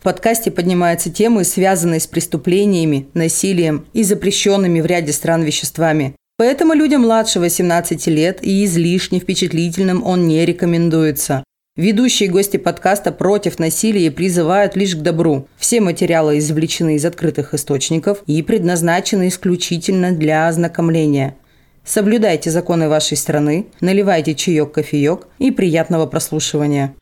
В 0.00 0.02
подкасте 0.02 0.50
поднимаются 0.50 1.10
темы, 1.10 1.44
связанные 1.44 2.00
с 2.00 2.06
преступлениями, 2.06 3.08
насилием 3.12 3.84
и 3.92 4.02
запрещенными 4.02 4.80
в 4.80 4.86
ряде 4.86 5.12
стран 5.12 5.42
веществами. 5.42 6.14
Поэтому 6.38 6.72
людям 6.72 7.02
младше 7.02 7.38
18 7.38 8.06
лет 8.06 8.38
и 8.40 8.64
излишне 8.64 9.20
впечатлительным 9.20 10.02
он 10.02 10.26
не 10.26 10.46
рекомендуется. 10.46 11.44
Ведущие 11.76 12.30
гости 12.30 12.56
подкаста 12.56 13.12
против 13.12 13.58
насилия 13.58 14.10
призывают 14.10 14.74
лишь 14.74 14.96
к 14.96 15.02
добру. 15.02 15.46
Все 15.58 15.82
материалы 15.82 16.38
извлечены 16.38 16.96
из 16.96 17.04
открытых 17.04 17.52
источников 17.52 18.22
и 18.26 18.40
предназначены 18.40 19.28
исключительно 19.28 20.12
для 20.12 20.48
ознакомления. 20.48 21.36
Соблюдайте 21.84 22.50
законы 22.50 22.88
вашей 22.88 23.18
страны, 23.18 23.66
наливайте 23.82 24.34
чаек-кофеек 24.34 25.28
и 25.38 25.50
приятного 25.50 26.06
прослушивания. 26.06 26.94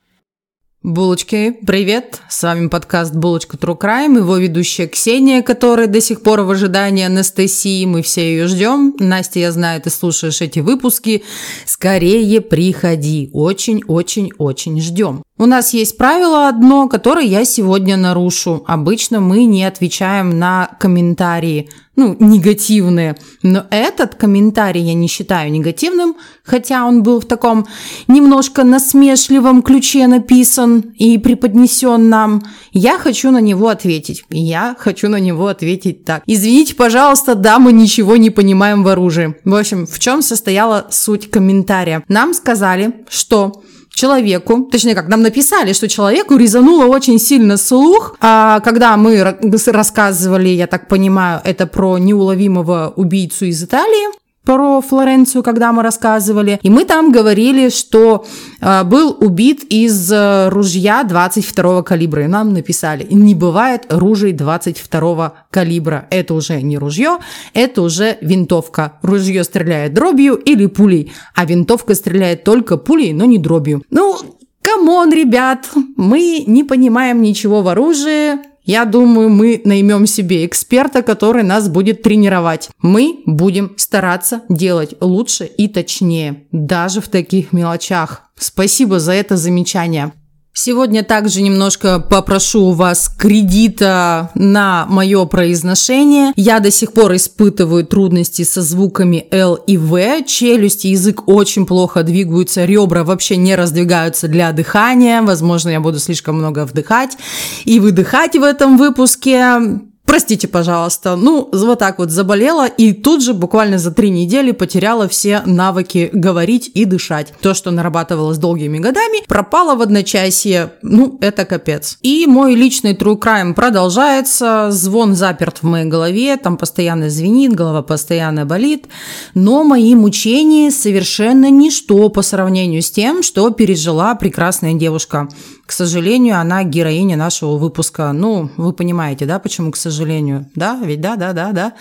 Булочки, 0.85 1.59
привет! 1.67 2.21
С 2.29 2.45
вами 2.45 2.69
подкаст 2.69 3.13
«Булочка 3.13 3.57
True 3.57 3.77
Crime», 3.77 4.19
его 4.19 4.37
ведущая 4.37 4.87
Ксения, 4.87 5.43
которая 5.43 5.89
до 5.89 6.01
сих 6.01 6.23
пор 6.23 6.43
в 6.43 6.51
ожидании 6.53 7.05
Анастасии, 7.05 7.85
мы 7.85 8.03
все 8.03 8.31
ее 8.31 8.47
ждем. 8.47 8.95
Настя, 9.01 9.41
я 9.41 9.51
знаю, 9.51 9.83
ты 9.83 9.91
слушаешь 9.91 10.41
эти 10.41 10.61
выпуски. 10.61 11.25
Скорее 11.67 12.41
приходи, 12.41 13.29
очень-очень-очень 13.33 14.81
ждем. 14.81 15.25
У 15.41 15.47
нас 15.47 15.73
есть 15.73 15.97
правило 15.97 16.49
одно, 16.49 16.89
которое 16.89 17.25
я 17.25 17.45
сегодня 17.45 17.97
нарушу. 17.97 18.65
Обычно 18.67 19.21
мы 19.21 19.45
не 19.45 19.63
отвечаем 19.63 20.37
на 20.37 20.69
комментарии, 20.81 21.71
ну, 21.95 22.17
негативные. 22.19 23.17
Но 23.45 23.65
этот 23.71 24.17
комментарий 24.17 24.83
я 24.83 24.95
не 24.95 25.07
считаю 25.07 25.53
негативным, 25.53 26.17
хотя 26.43 26.85
он 26.85 27.05
был 27.05 27.21
в 27.21 27.25
таком 27.25 27.69
немножко 28.09 28.65
насмешливом 28.65 29.63
ключе 29.63 30.09
написан 30.09 30.93
и 30.97 31.19
преподнесен 31.19 32.09
нам. 32.09 32.43
Я 32.73 32.99
хочу 32.99 33.31
на 33.31 33.41
него 33.41 33.69
ответить. 33.69 34.25
Я 34.31 34.75
хочу 34.77 35.09
на 35.09 35.21
него 35.21 35.47
ответить 35.47 36.05
так. 36.05 36.25
Извините, 36.27 36.75
пожалуйста, 36.75 37.37
да, 37.37 37.61
мы 37.61 37.73
ничего 37.73 38.17
не 38.17 38.31
понимаем 38.31 38.83
в 38.83 38.89
оружии. 38.89 39.37
В 39.45 39.55
общем, 39.55 39.87
в 39.87 40.01
чем 40.01 40.23
состояла 40.23 40.89
суть 40.91 41.31
комментария? 41.31 42.03
Нам 42.09 42.35
сказали, 42.35 43.05
что 43.09 43.63
человеку, 43.99 44.69
точнее 44.71 44.95
как, 44.95 45.09
нам 45.09 45.23
написали, 45.23 45.73
что 45.73 45.89
человеку 45.89 46.37
резануло 46.37 46.87
очень 46.87 47.19
сильно 47.19 47.57
слух, 47.57 48.17
а 48.21 48.61
когда 48.61 48.97
мы 48.97 49.37
рассказывали, 49.67 50.49
я 50.49 50.67
так 50.67 50.89
понимаю, 50.89 51.41
это 51.45 51.67
про 51.67 51.99
неуловимого 51.99 52.93
убийцу 52.97 53.47
из 53.47 53.63
Италии, 53.63 54.18
про 54.49 54.81
Флоренцию, 54.81 55.43
когда 55.43 55.73
мы 55.73 55.83
рассказывали. 55.83 56.59
И 56.63 56.71
мы 56.71 56.87
там 56.87 57.13
говорили, 57.13 57.69
что 57.69 58.25
э, 58.63 58.83
был 58.85 59.15
убит 59.21 59.63
из 59.69 60.11
э, 60.11 60.49
ружья 60.49 61.05
22 61.05 61.83
калибра. 61.83 62.25
И 62.25 62.29
нам 62.29 62.55
написали, 62.55 63.07
не 63.11 63.35
бывает 63.35 63.85
ружей 63.91 64.33
22 64.33 65.35
калибра. 65.51 66.07
Это 66.09 66.33
уже 66.33 66.63
не 66.63 66.79
ружье, 66.79 67.19
это 67.53 67.83
уже 67.83 68.17
винтовка. 68.23 68.95
Ружье 69.03 69.45
стреляет 69.45 69.93
дробью 69.93 70.37
или 70.37 70.65
пулей, 70.65 71.13
а 71.35 71.45
винтовка 71.45 71.95
стреляет 71.95 72.43
только 72.43 72.79
пулей, 72.79 73.13
но 73.13 73.27
не 73.27 73.37
дробью. 73.37 73.83
Ну, 73.91 74.17
come 74.63 74.91
on, 74.91 75.13
ребят, 75.13 75.69
мы 75.99 76.45
не 76.47 76.65
понимаем 76.65 77.21
ничего 77.21 77.61
в 77.61 77.69
оружии, 77.69 78.39
я 78.69 78.85
думаю, 78.85 79.31
мы 79.31 79.63
наймем 79.65 80.07
себе 80.07 80.45
эксперта, 80.45 81.03
который 81.03 81.43
нас 81.43 81.71
будет 81.71 82.03
тренировать. 82.03 82.69
Мы 82.83 83.23
будем 83.25 83.73
стараться 83.79 84.43
делать 84.51 84.95
лучше 85.01 85.47
и 85.47 85.69
точнее, 85.69 86.45
даже 86.53 87.01
в 87.01 87.09
таких 87.09 87.55
мелочах. 87.55 88.25
Спасибо 88.37 89.01
за 89.01 89.13
это 89.13 89.39
замечание. 89.39 90.13
Сегодня 90.61 91.05
также 91.05 91.41
немножко 91.41 92.01
попрошу 92.01 92.65
у 92.65 92.73
вас 92.73 93.09
кредита 93.17 94.33
на 94.35 94.87
мое 94.89 95.25
произношение. 95.25 96.33
Я 96.35 96.59
до 96.59 96.73
сих 96.73 96.93
пор 96.93 97.15
испытываю 97.15 97.87
трудности 97.87 98.43
со 98.43 98.61
звуками 98.61 99.29
L 99.31 99.55
и 99.55 99.77
V. 99.77 100.25
Челюсти, 100.27 100.89
язык 100.89 101.29
очень 101.29 101.65
плохо 101.65 102.03
двигаются, 102.03 102.65
ребра 102.65 103.05
вообще 103.05 103.37
не 103.37 103.55
раздвигаются 103.55 104.27
для 104.27 104.51
дыхания. 104.51 105.23
Возможно, 105.23 105.69
я 105.69 105.79
буду 105.79 106.01
слишком 106.01 106.39
много 106.39 106.67
вдыхать 106.67 107.17
и 107.65 107.79
выдыхать 107.79 108.35
в 108.35 108.43
этом 108.43 108.79
выпуске. 108.79 109.61
Простите, 110.09 110.49
пожалуйста. 110.49 111.17
Ну, 111.17 111.51
вот 111.53 111.79
так 111.79 111.99
вот 111.99 112.11
заболела 112.11 112.67
и 112.67 112.95
тут 112.95 113.23
же 113.23 113.35
буквально 113.35 113.79
за 113.79 113.91
три 113.91 114.09
недели 114.09 114.53
потеряла 114.53 115.07
все 115.07 115.43
навыки 115.45 116.09
говорить 116.15 116.71
и 116.73 116.87
дышать. 116.87 117.35
То, 117.43 117.53
что 117.53 117.71
нарабатывалось 117.71 118.39
долгими 118.39 118.79
годами, 118.79 119.23
пропало 119.29 119.77
в 119.77 119.83
одночасье. 119.83 120.73
Ну, 120.81 121.19
это 121.21 121.45
капец. 121.45 121.99
И 122.01 122.27
мой 122.27 122.55
личный 122.55 122.95
true 122.95 123.21
crime 123.21 123.53
продолжается. 123.53 124.69
Звон 124.71 125.15
заперт 125.15 125.59
в 125.59 125.65
моей 125.65 125.85
голове, 125.85 126.39
там 126.39 126.57
постоянно 126.57 127.11
звенит, 127.11 127.53
голова 127.53 127.83
постоянно 127.83 128.47
болит. 128.47 128.87
Но 129.35 129.63
мои 129.63 129.95
мучения 129.95 130.71
совершенно 130.71 131.51
ничто 131.51 132.09
по 132.09 132.23
сравнению 132.23 132.81
с 132.81 132.91
тем, 132.91 133.23
что 133.23 133.51
пережила 133.51 134.15
прекрасная 134.15 134.73
девушка. 134.73 135.29
К 135.69 135.73
сожалению, 135.73 136.41
она 136.41 136.65
героиня 136.65 137.19
нашего 137.19 137.59
выпуска. 137.59 138.13
Ну, 138.13 138.51
вы 138.57 138.73
понимаете, 138.73 139.27
да, 139.27 139.39
почему 139.39 139.71
к 139.71 139.77
сожалению? 139.77 140.47
Да, 140.55 140.81
ведь 140.83 141.03
да, 141.03 141.17
да, 141.17 141.35
да, 141.35 141.53
да. 141.53 141.75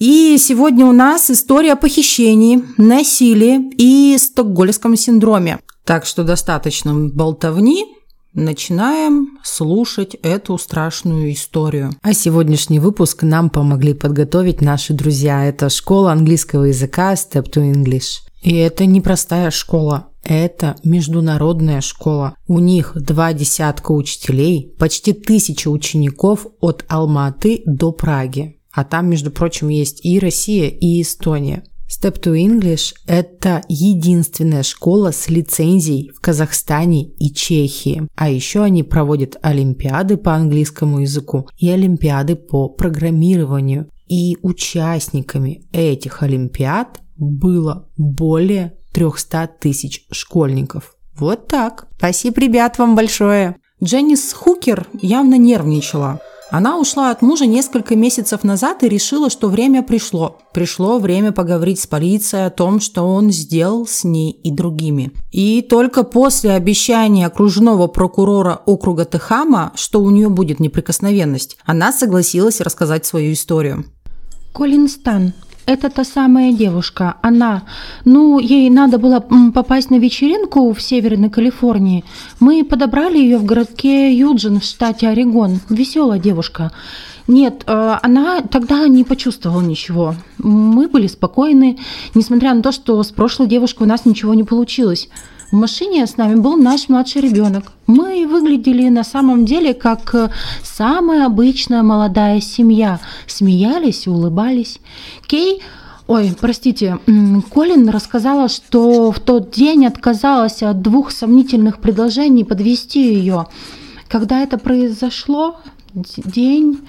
И 0.00 0.36
сегодня 0.36 0.84
у 0.84 0.90
нас 0.90 1.30
история 1.30 1.74
о 1.74 1.76
похищении, 1.76 2.64
насилии 2.76 3.70
и 3.78 4.18
стокгольском 4.18 4.96
синдроме. 4.96 5.60
Так 5.84 6.06
что 6.06 6.24
достаточно 6.24 6.92
болтовни, 6.92 7.86
Начинаем 8.32 9.38
слушать 9.42 10.14
эту 10.22 10.56
страшную 10.56 11.32
историю. 11.32 11.90
А 12.00 12.12
сегодняшний 12.12 12.78
выпуск 12.78 13.24
нам 13.24 13.50
помогли 13.50 13.92
подготовить 13.92 14.60
наши 14.60 14.92
друзья. 14.92 15.46
Это 15.46 15.68
школа 15.68 16.12
английского 16.12 16.66
языка 16.66 17.14
Step 17.14 17.52
to 17.52 17.72
English. 17.72 18.20
И 18.42 18.54
это 18.54 18.86
непростая 18.86 19.50
школа. 19.50 20.09
Это 20.22 20.76
международная 20.84 21.80
школа. 21.80 22.36
У 22.46 22.58
них 22.58 22.92
два 22.94 23.32
десятка 23.32 23.92
учителей, 23.92 24.74
почти 24.78 25.12
тысяча 25.12 25.68
учеников 25.68 26.46
от 26.60 26.84
Алматы 26.88 27.62
до 27.66 27.92
Праги. 27.92 28.60
А 28.72 28.84
там, 28.84 29.08
между 29.08 29.30
прочим, 29.30 29.68
есть 29.68 30.04
и 30.04 30.18
Россия, 30.18 30.68
и 30.68 31.02
Эстония. 31.02 31.64
Step 31.90 32.22
to 32.22 32.36
English– 32.36 32.94
это 33.08 33.62
единственная 33.68 34.62
школа 34.62 35.10
с 35.10 35.28
лицензией 35.28 36.10
в 36.10 36.20
Казахстане 36.20 37.08
и 37.14 37.34
Чехии. 37.34 38.06
А 38.14 38.30
еще 38.30 38.62
они 38.62 38.84
проводят 38.84 39.36
олимпиады 39.42 40.16
по 40.16 40.34
английскому 40.34 41.00
языку 41.00 41.48
и 41.58 41.68
олимпиады 41.68 42.36
по 42.36 42.68
программированию. 42.68 43.90
И 44.06 44.36
участниками 44.42 45.64
этих 45.72 46.22
олимпиад 46.22 47.00
было 47.16 47.88
более 47.96 48.74
300 48.92 49.48
тысяч 49.60 50.06
школьников. 50.10 50.94
Вот 51.16 51.48
так. 51.48 51.86
Спасибо, 51.96 52.40
ребят, 52.40 52.78
вам 52.78 52.96
большое. 52.96 53.56
Дженнис 53.82 54.32
Хукер 54.32 54.86
явно 55.00 55.36
нервничала. 55.36 56.20
Она 56.50 56.78
ушла 56.78 57.12
от 57.12 57.22
мужа 57.22 57.46
несколько 57.46 57.94
месяцев 57.94 58.42
назад 58.42 58.82
и 58.82 58.88
решила, 58.88 59.30
что 59.30 59.48
время 59.48 59.84
пришло. 59.84 60.38
Пришло 60.52 60.98
время 60.98 61.30
поговорить 61.30 61.80
с 61.80 61.86
полицией 61.86 62.46
о 62.46 62.50
том, 62.50 62.80
что 62.80 63.02
он 63.02 63.30
сделал 63.30 63.86
с 63.86 64.02
ней 64.02 64.32
и 64.32 64.50
другими. 64.50 65.12
И 65.30 65.62
только 65.62 66.02
после 66.02 66.50
обещания 66.50 67.26
окружного 67.26 67.86
прокурора 67.86 68.60
округа 68.66 69.04
Техама, 69.04 69.72
что 69.76 70.02
у 70.02 70.10
нее 70.10 70.28
будет 70.28 70.58
неприкосновенность, 70.58 71.56
она 71.64 71.92
согласилась 71.92 72.60
рассказать 72.60 73.06
свою 73.06 73.32
историю. 73.32 73.84
Колин 74.52 74.88
Стан, 74.88 75.32
это 75.70 75.88
та 75.88 76.04
самая 76.04 76.52
девушка. 76.52 77.14
Она, 77.22 77.62
ну, 78.04 78.40
ей 78.40 78.68
надо 78.70 78.98
было 78.98 79.20
попасть 79.54 79.90
на 79.90 79.98
вечеринку 79.98 80.72
в 80.72 80.82
Северной 80.82 81.30
Калифорнии. 81.30 82.04
Мы 82.40 82.64
подобрали 82.64 83.18
ее 83.18 83.38
в 83.38 83.44
городке 83.44 84.12
Юджин 84.12 84.58
в 84.58 84.64
штате 84.64 85.08
Орегон. 85.08 85.60
Веселая 85.68 86.18
девушка. 86.18 86.72
Нет, 87.28 87.62
э, 87.66 87.98
она 88.02 88.40
тогда 88.40 88.88
не 88.88 89.04
почувствовала 89.04 89.60
ничего. 89.60 90.16
Мы 90.38 90.88
были 90.88 91.06
спокойны, 91.06 91.78
несмотря 92.14 92.52
на 92.54 92.62
то, 92.62 92.72
что 92.72 93.00
с 93.00 93.12
прошлой 93.12 93.46
девушкой 93.46 93.84
у 93.84 93.86
нас 93.86 94.04
ничего 94.04 94.34
не 94.34 94.42
получилось. 94.42 95.08
В 95.50 95.56
машине 95.56 96.06
с 96.06 96.16
нами 96.16 96.36
был 96.36 96.56
наш 96.56 96.88
младший 96.88 97.22
ребенок. 97.22 97.72
Мы 97.88 98.24
выглядели 98.24 98.88
на 98.88 99.02
самом 99.02 99.44
деле 99.44 99.74
как 99.74 100.14
э, 100.14 100.30
самая 100.62 101.26
обычная 101.26 101.82
молодая 101.82 102.40
семья. 102.40 103.00
Смеялись 103.26 104.06
и 104.06 104.10
улыбались. 104.10 104.78
Кей 105.26 105.60
Ой, 106.06 106.34
простите, 106.40 106.98
Колин 107.52 107.88
рассказала, 107.88 108.48
что 108.48 109.12
в 109.12 109.20
тот 109.20 109.52
день 109.52 109.86
отказалась 109.86 110.60
от 110.60 110.82
двух 110.82 111.12
сомнительных 111.12 111.78
предложений 111.78 112.46
подвести 112.46 113.14
ее. 113.14 113.46
Когда 114.08 114.40
это 114.40 114.58
произошло, 114.58 115.60
день. 115.94 116.80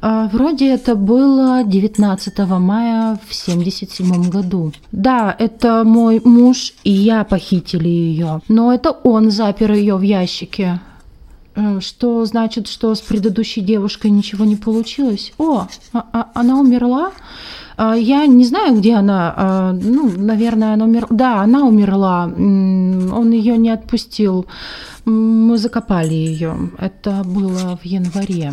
А, 0.00 0.28
вроде 0.32 0.68
это 0.72 0.94
было 0.94 1.62
19 1.64 2.38
мая 2.58 3.18
в 3.28 3.34
77 3.34 4.30
году. 4.30 4.72
Да, 4.92 5.34
это 5.38 5.84
мой 5.84 6.20
муж 6.24 6.74
и 6.84 6.90
я 6.90 7.24
похитили 7.24 7.88
ее, 7.88 8.40
но 8.48 8.72
это 8.72 8.90
он 8.90 9.30
запер 9.30 9.72
ее 9.72 9.96
в 9.96 10.02
ящике. 10.02 10.80
Э, 11.54 11.80
что 11.80 12.24
значит, 12.24 12.68
что 12.68 12.94
с 12.94 13.00
предыдущей 13.00 13.60
девушкой 13.60 14.10
ничего 14.10 14.44
не 14.44 14.56
получилось? 14.56 15.32
О, 15.38 15.66
а, 15.92 16.06
а, 16.12 16.30
она 16.34 16.58
умерла? 16.58 17.12
А, 17.82 17.94
я 17.94 18.26
не 18.26 18.44
знаю, 18.44 18.76
где 18.76 18.94
она. 18.94 19.34
А, 19.36 19.72
ну, 19.72 20.10
наверное, 20.14 20.74
она 20.74 20.84
умерла. 20.84 21.08
Да, 21.10 21.40
она 21.40 21.64
умерла. 21.64 22.24
Он 22.24 23.30
ее 23.30 23.56
не 23.56 23.70
отпустил. 23.70 24.44
Мы 25.06 25.56
закопали 25.56 26.12
ее. 26.12 26.54
Это 26.78 27.22
было 27.24 27.78
в 27.82 27.86
январе. 27.86 28.52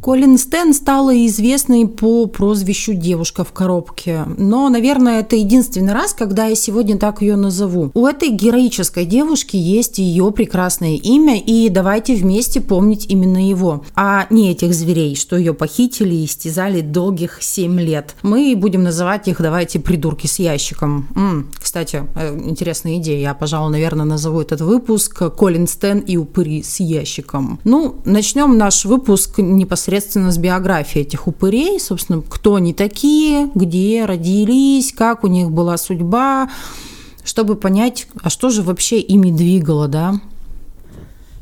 Колин 0.00 0.38
Стэн 0.38 0.72
стала 0.72 1.14
известной 1.26 1.86
по 1.86 2.24
прозвищу 2.24 2.94
«девушка 2.94 3.44
в 3.44 3.52
коробке». 3.52 4.24
Но, 4.38 4.70
наверное, 4.70 5.20
это 5.20 5.36
единственный 5.36 5.92
раз, 5.92 6.14
когда 6.14 6.46
я 6.46 6.54
сегодня 6.54 6.96
так 6.96 7.20
ее 7.20 7.36
назову. 7.36 7.90
У 7.92 8.06
этой 8.06 8.30
героической 8.30 9.04
девушки 9.04 9.56
есть 9.56 9.98
ее 9.98 10.30
прекрасное 10.32 10.96
имя, 10.96 11.38
и 11.38 11.68
давайте 11.68 12.14
вместе 12.14 12.62
помнить 12.62 13.06
именно 13.10 13.46
его, 13.46 13.84
а 13.94 14.26
не 14.30 14.50
этих 14.50 14.72
зверей, 14.72 15.16
что 15.16 15.36
ее 15.36 15.52
похитили 15.52 16.14
и 16.14 16.24
истязали 16.24 16.80
долгих 16.80 17.38
7 17.42 17.78
лет. 17.78 18.14
Мы 18.22 18.54
будем 18.56 18.82
называть 18.82 19.28
их, 19.28 19.42
давайте, 19.42 19.80
придурки 19.80 20.26
с 20.26 20.38
ящиком. 20.38 21.08
М-м, 21.14 21.50
кстати, 21.60 22.04
э, 22.16 22.38
интересная 22.46 22.96
идея. 22.96 23.20
Я, 23.20 23.34
пожалуй, 23.34 23.70
наверное, 23.70 24.06
назову 24.06 24.40
этот 24.40 24.62
выпуск 24.62 25.30
«Колин 25.36 25.68
Стэн 25.68 25.98
и 25.98 26.16
упыри 26.16 26.62
с 26.62 26.80
ящиком». 26.80 27.60
Ну, 27.64 27.96
начнем 28.06 28.56
наш 28.56 28.86
выпуск 28.86 29.36
непосредственно 29.38 29.89
непосредственно 29.90 30.30
с 30.30 30.38
биографией 30.38 31.04
этих 31.04 31.26
упырей, 31.26 31.80
собственно, 31.80 32.22
кто 32.22 32.54
они 32.54 32.72
такие, 32.72 33.50
где 33.54 34.04
родились, 34.04 34.92
как 34.92 35.24
у 35.24 35.26
них 35.26 35.50
была 35.50 35.76
судьба, 35.76 36.48
чтобы 37.24 37.56
понять, 37.56 38.06
а 38.22 38.30
что 38.30 38.50
же 38.50 38.62
вообще 38.62 39.00
ими 39.00 39.32
двигало, 39.32 39.88
да. 39.88 40.20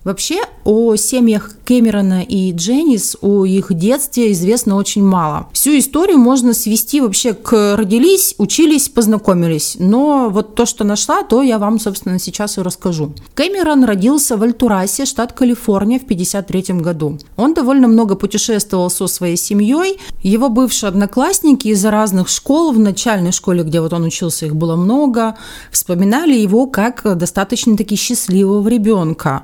Вообще 0.09 0.41
о 0.65 0.97
семьях 0.97 1.51
Кэмерона 1.67 2.23
и 2.23 2.51
Дженнис, 2.53 3.19
о 3.21 3.45
их 3.45 3.75
детстве 3.75 4.33
известно 4.33 4.77
очень 4.77 5.05
мало. 5.05 5.51
Всю 5.53 5.79
историю 5.79 6.17
можно 6.17 6.55
свести 6.55 7.03
вообще 7.03 7.35
к 7.35 7.77
родились, 7.77 8.35
учились, 8.39 8.89
познакомились. 8.89 9.77
Но 9.79 10.31
вот 10.31 10.55
то, 10.55 10.65
что 10.65 10.85
нашла, 10.85 11.25
то 11.25 11.43
я 11.43 11.59
вам, 11.59 11.79
собственно, 11.79 12.19
сейчас 12.19 12.57
и 12.57 12.63
расскажу. 12.63 13.13
Кэмерон 13.35 13.85
родился 13.85 14.39
в 14.39 14.43
Альтурасе, 14.43 15.05
штат 15.05 15.35
Калифорния, 15.35 15.99
в 15.99 16.05
1953 16.05 16.81
году. 16.81 17.19
Он 17.37 17.53
довольно 17.53 17.87
много 17.87 18.15
путешествовал 18.15 18.89
со 18.89 19.09
своей 19.09 19.37
семьей. 19.37 19.99
Его 20.23 20.49
бывшие 20.49 20.89
одноклассники 20.89 21.69
из 21.69 21.85
разных 21.85 22.31
школ, 22.31 22.73
в 22.73 22.79
начальной 22.79 23.33
школе, 23.33 23.63
где 23.63 23.83
вот 23.83 23.93
он 23.93 24.05
учился, 24.05 24.47
их 24.47 24.57
было 24.57 24.75
много, 24.75 25.37
вспоминали 25.71 26.35
его 26.35 26.67
как 26.67 27.19
достаточно-таки 27.19 27.95
счастливого 27.95 28.67
ребенка. 28.69 29.43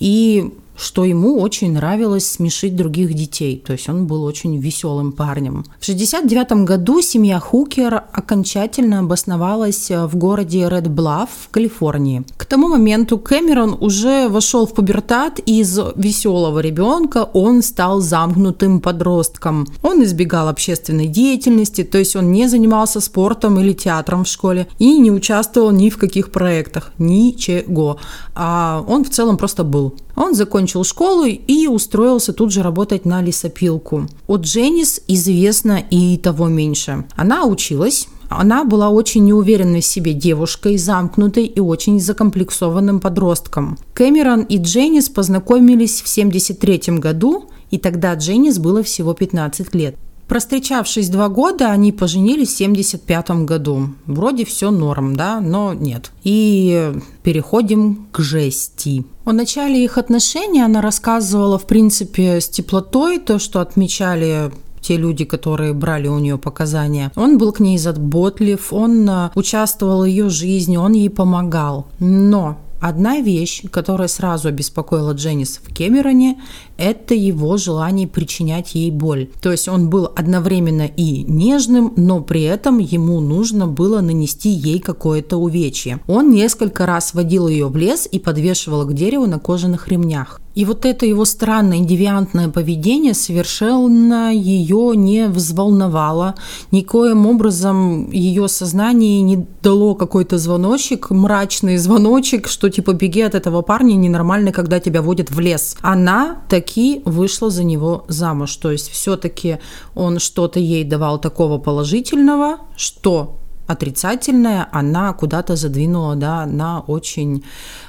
И 0.00 0.50
что 0.80 1.04
ему 1.04 1.40
очень 1.40 1.72
нравилось 1.72 2.30
смешить 2.30 2.74
других 2.74 3.14
детей. 3.14 3.62
То 3.64 3.72
есть 3.72 3.88
он 3.88 4.06
был 4.06 4.24
очень 4.24 4.58
веселым 4.58 5.12
парнем. 5.12 5.64
В 5.78 5.82
1969 5.82 6.64
году 6.64 7.02
семья 7.02 7.38
Хукер 7.38 8.02
окончательно 8.12 9.00
обосновалась 9.00 9.90
в 9.90 10.16
городе 10.16 10.68
Ред 10.68 10.88
Блафф 10.88 11.28
в 11.30 11.48
Калифорнии. 11.50 12.24
К 12.36 12.44
тому 12.46 12.68
моменту 12.68 13.18
Кэмерон 13.18 13.76
уже 13.80 14.28
вошел 14.28 14.66
в 14.66 14.74
пубертат, 14.74 15.40
и 15.44 15.60
из 15.60 15.78
веселого 15.96 16.60
ребенка 16.60 17.28
он 17.32 17.62
стал 17.62 18.00
замкнутым 18.00 18.80
подростком. 18.80 19.66
Он 19.82 20.02
избегал 20.02 20.48
общественной 20.48 21.06
деятельности, 21.06 21.84
то 21.84 21.98
есть 21.98 22.16
он 22.16 22.32
не 22.32 22.48
занимался 22.48 23.00
спортом 23.00 23.60
или 23.60 23.72
театром 23.72 24.24
в 24.24 24.28
школе 24.28 24.66
и 24.78 24.98
не 24.98 25.10
участвовал 25.10 25.70
ни 25.70 25.90
в 25.90 25.98
каких 25.98 26.30
проектах, 26.30 26.92
ничего. 26.98 27.98
А 28.34 28.84
он 28.88 29.04
в 29.04 29.10
целом 29.10 29.36
просто 29.36 29.64
был. 29.64 29.94
Он 30.16 30.34
закончил 30.34 30.69
школу 30.84 31.24
и 31.24 31.66
устроился 31.66 32.32
тут 32.32 32.52
же 32.52 32.62
работать 32.62 33.04
на 33.04 33.22
лесопилку. 33.22 34.06
От 34.26 34.42
Дженнис 34.42 35.00
известно 35.06 35.82
и 35.90 36.16
того 36.16 36.48
меньше. 36.48 37.04
Она 37.16 37.44
училась, 37.44 38.08
она 38.30 38.64
была 38.64 38.90
очень 38.90 39.24
неуверенной 39.24 39.80
в 39.80 39.84
себе 39.84 40.14
девушкой, 40.14 40.78
замкнутой 40.78 41.46
и 41.46 41.58
очень 41.58 42.00
закомплексованным 42.00 43.00
подростком. 43.00 43.76
Кэмерон 43.94 44.42
и 44.42 44.58
Дженнис 44.58 45.08
познакомились 45.08 46.00
в 46.00 46.10
1973 46.10 46.98
году, 46.98 47.50
и 47.70 47.78
тогда 47.78 48.14
Дженнис 48.14 48.58
было 48.58 48.84
всего 48.84 49.14
15 49.14 49.74
лет. 49.74 49.96
Простречавшись 50.30 51.08
два 51.08 51.28
года, 51.28 51.72
они 51.72 51.90
поженились 51.90 52.50
в 52.50 52.56
75 52.56 53.30
году. 53.44 53.88
Вроде 54.06 54.44
все 54.44 54.70
норм, 54.70 55.16
да, 55.16 55.40
но 55.40 55.74
нет. 55.74 56.12
И 56.22 56.92
переходим 57.24 58.06
к 58.12 58.20
жести. 58.20 59.04
О 59.24 59.32
начале 59.32 59.82
их 59.84 59.98
отношений 59.98 60.60
она 60.60 60.80
рассказывала, 60.82 61.58
в 61.58 61.66
принципе, 61.66 62.40
с 62.40 62.48
теплотой, 62.48 63.18
то, 63.18 63.40
что 63.40 63.60
отмечали 63.60 64.52
те 64.80 64.96
люди, 64.96 65.24
которые 65.24 65.72
брали 65.72 66.06
у 66.06 66.20
нее 66.20 66.38
показания. 66.38 67.10
Он 67.16 67.36
был 67.36 67.50
к 67.50 67.58
ней 67.58 67.76
заботлив, 67.76 68.72
он 68.72 69.10
э, 69.10 69.30
участвовал 69.34 70.02
в 70.02 70.04
ее 70.04 70.28
жизни, 70.28 70.76
он 70.76 70.92
ей 70.92 71.10
помогал. 71.10 71.88
Но 71.98 72.56
Одна 72.80 73.20
вещь, 73.20 73.62
которая 73.70 74.08
сразу 74.08 74.48
обеспокоила 74.48 75.12
Дженнис 75.12 75.60
в 75.62 75.72
Кемероне, 75.72 76.40
это 76.78 77.14
его 77.14 77.58
желание 77.58 78.08
причинять 78.08 78.74
ей 78.74 78.90
боль. 78.90 79.28
То 79.42 79.52
есть 79.52 79.68
он 79.68 79.90
был 79.90 80.10
одновременно 80.16 80.86
и 80.86 81.22
нежным, 81.24 81.92
но 81.96 82.22
при 82.22 82.42
этом 82.42 82.78
ему 82.78 83.20
нужно 83.20 83.66
было 83.66 84.00
нанести 84.00 84.48
ей 84.48 84.78
какое-то 84.78 85.36
увечье. 85.36 86.00
Он 86.08 86.30
несколько 86.30 86.86
раз 86.86 87.12
водил 87.12 87.48
ее 87.48 87.68
в 87.68 87.76
лес 87.76 88.08
и 88.10 88.18
подвешивал 88.18 88.86
к 88.86 88.94
дереву 88.94 89.26
на 89.26 89.38
кожаных 89.38 89.88
ремнях. 89.88 90.40
И 90.60 90.64
вот 90.66 90.84
это 90.84 91.06
его 91.06 91.24
странное 91.24 91.80
девиантное 91.80 92.50
поведение 92.50 93.14
совершенно 93.14 94.30
ее 94.30 94.92
не 94.94 95.26
взволновало, 95.26 96.34
никоим 96.70 97.26
образом 97.26 98.10
ее 98.10 98.46
сознание 98.46 99.22
не 99.22 99.46
дало 99.62 99.94
какой-то 99.94 100.36
звоночек, 100.36 101.08
мрачный 101.08 101.78
звоночек, 101.78 102.46
что 102.46 102.68
типа 102.68 102.92
беги 102.92 103.22
от 103.22 103.34
этого 103.34 103.62
парня, 103.62 103.94
ненормально, 103.94 104.52
когда 104.52 104.80
тебя 104.80 105.00
водят 105.00 105.30
в 105.30 105.40
лес. 105.40 105.78
Она 105.80 106.42
таки 106.50 107.00
вышла 107.06 107.48
за 107.48 107.64
него 107.64 108.04
замуж, 108.08 108.54
то 108.56 108.70
есть 108.70 108.90
все-таки 108.90 109.60
он 109.94 110.18
что-то 110.18 110.60
ей 110.60 110.84
давал 110.84 111.18
такого 111.18 111.56
положительного, 111.56 112.58
что 112.76 113.38
отрицательное 113.70 114.68
она 114.72 115.12
куда-то 115.12 115.56
задвинула 115.56 116.16
да, 116.16 116.46
на 116.46 116.80
очень 116.80 117.44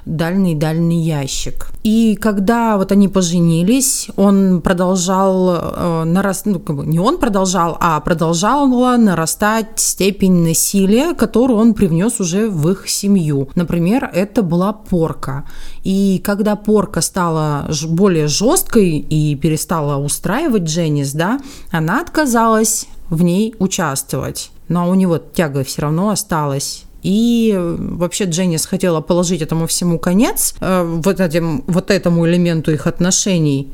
дальний-дальний 0.05 1.03
ящик. 1.03 1.67
И 1.83 2.15
когда 2.15 2.77
вот 2.77 2.91
они 2.91 3.07
поженились, 3.07 4.09
он 4.15 4.61
продолжал 4.61 5.55
э, 5.55 6.03
нарастать, 6.05 6.53
ну, 6.53 6.59
как 6.59 6.75
бы 6.75 6.85
не 6.85 6.99
он 6.99 7.17
продолжал, 7.17 7.77
а 7.79 7.99
продолжала 7.99 8.97
нарастать 8.97 9.79
степень 9.79 10.43
насилия, 10.43 11.13
которую 11.13 11.59
он 11.59 11.73
привнес 11.73 12.19
уже 12.19 12.49
в 12.49 12.69
их 12.69 12.89
семью. 12.89 13.49
Например, 13.55 14.09
это 14.13 14.41
была 14.41 14.73
порка. 14.73 15.43
И 15.83 16.21
когда 16.23 16.55
порка 16.55 17.01
стала 17.01 17.67
более 17.87 18.27
жесткой 18.27 18.99
и 18.99 19.35
перестала 19.35 20.03
устраивать 20.03 20.63
Дженнис, 20.63 21.13
да, 21.13 21.39
она 21.71 22.01
отказалась 22.01 22.87
в 23.11 23.21
ней 23.21 23.53
участвовать 23.59 24.51
но 24.71 24.89
у 24.89 24.93
него 24.93 25.17
тяга 25.17 25.63
все 25.63 25.81
равно 25.81 26.09
осталась. 26.09 26.85
И 27.03 27.53
вообще 27.57 28.25
Дженнис 28.25 28.65
хотела 28.65 29.01
положить 29.01 29.41
этому 29.41 29.67
всему 29.67 29.99
конец, 29.99 30.55
э, 30.61 30.83
вот, 30.83 31.19
этим, 31.19 31.63
вот 31.67 31.91
этому 31.91 32.25
элементу 32.25 32.71
их 32.71 32.87
отношений. 32.87 33.73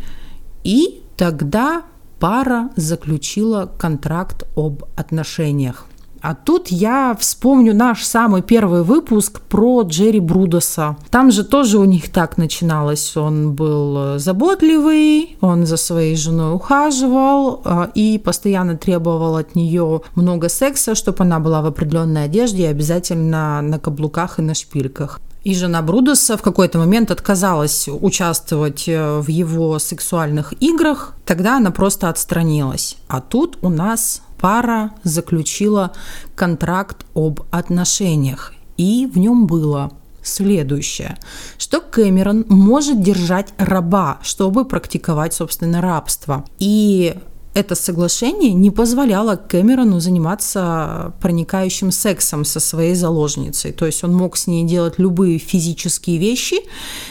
И 0.63 1.03
тогда 1.17 1.83
пара 2.19 2.69
заключила 2.75 3.69
контракт 3.77 4.43
об 4.55 4.83
отношениях. 4.95 5.85
А 6.21 6.35
тут 6.35 6.67
я 6.69 7.15
вспомню 7.19 7.73
наш 7.73 8.03
самый 8.03 8.41
первый 8.41 8.83
выпуск 8.83 9.41
про 9.41 9.83
Джерри 9.83 10.19
Брудоса. 10.19 10.97
Там 11.09 11.31
же 11.31 11.43
тоже 11.43 11.77
у 11.77 11.85
них 11.85 12.11
так 12.11 12.37
начиналось. 12.37 13.15
Он 13.17 13.53
был 13.53 14.17
заботливый, 14.19 15.37
он 15.41 15.65
за 15.65 15.77
своей 15.77 16.15
женой 16.15 16.53
ухаживал 16.55 17.61
а, 17.63 17.89
и 17.93 18.17
постоянно 18.17 18.77
требовал 18.77 19.37
от 19.37 19.55
нее 19.55 20.01
много 20.15 20.49
секса, 20.49 20.95
чтобы 20.95 21.23
она 21.23 21.39
была 21.39 21.61
в 21.61 21.65
определенной 21.65 22.25
одежде 22.25 22.63
и 22.63 22.67
обязательно 22.67 23.61
на 23.61 23.79
каблуках 23.79 24.39
и 24.39 24.41
на 24.41 24.53
шпильках. 24.53 25.19
И 25.43 25.55
жена 25.55 25.81
Брудоса 25.81 26.35
в 26.35 26.41
какой-то 26.41 26.77
момент 26.77 27.11
отказалась 27.11 27.87
участвовать 27.87 28.87
э, 28.87 29.19
в 29.19 29.29
его 29.29 29.79
сексуальных 29.79 30.53
играх, 30.61 31.13
тогда 31.25 31.57
она 31.57 31.71
просто 31.71 32.09
отстранилась. 32.09 32.97
А 33.07 33.21
тут 33.21 33.57
у 33.61 33.69
нас 33.69 34.21
пара 34.39 34.91
заключила 35.03 35.93
контракт 36.35 37.05
об 37.13 37.41
отношениях, 37.51 38.53
и 38.77 39.09
в 39.11 39.17
нем 39.17 39.47
было 39.47 39.91
следующее, 40.21 41.17
что 41.57 41.79
Кэмерон 41.79 42.45
может 42.49 43.01
держать 43.01 43.53
раба, 43.57 44.19
чтобы 44.21 44.65
практиковать, 44.65 45.33
собственно, 45.33 45.81
рабство. 45.81 46.45
И 46.59 47.15
это 47.57 47.73
соглашение 47.73 48.53
не 48.53 48.69
позволяло 48.69 49.35
Кэмерону 49.35 49.99
заниматься 49.99 51.13
проникающим 51.19 51.91
сексом 51.91 52.45
со 52.45 52.59
своей 52.59 52.93
заложницей. 52.93 53.71
То 53.71 53.87
есть 53.87 54.03
он 54.03 54.13
мог 54.13 54.37
с 54.37 54.45
ней 54.45 54.63
делать 54.63 54.99
любые 54.99 55.39
физические 55.39 56.19
вещи, 56.19 56.57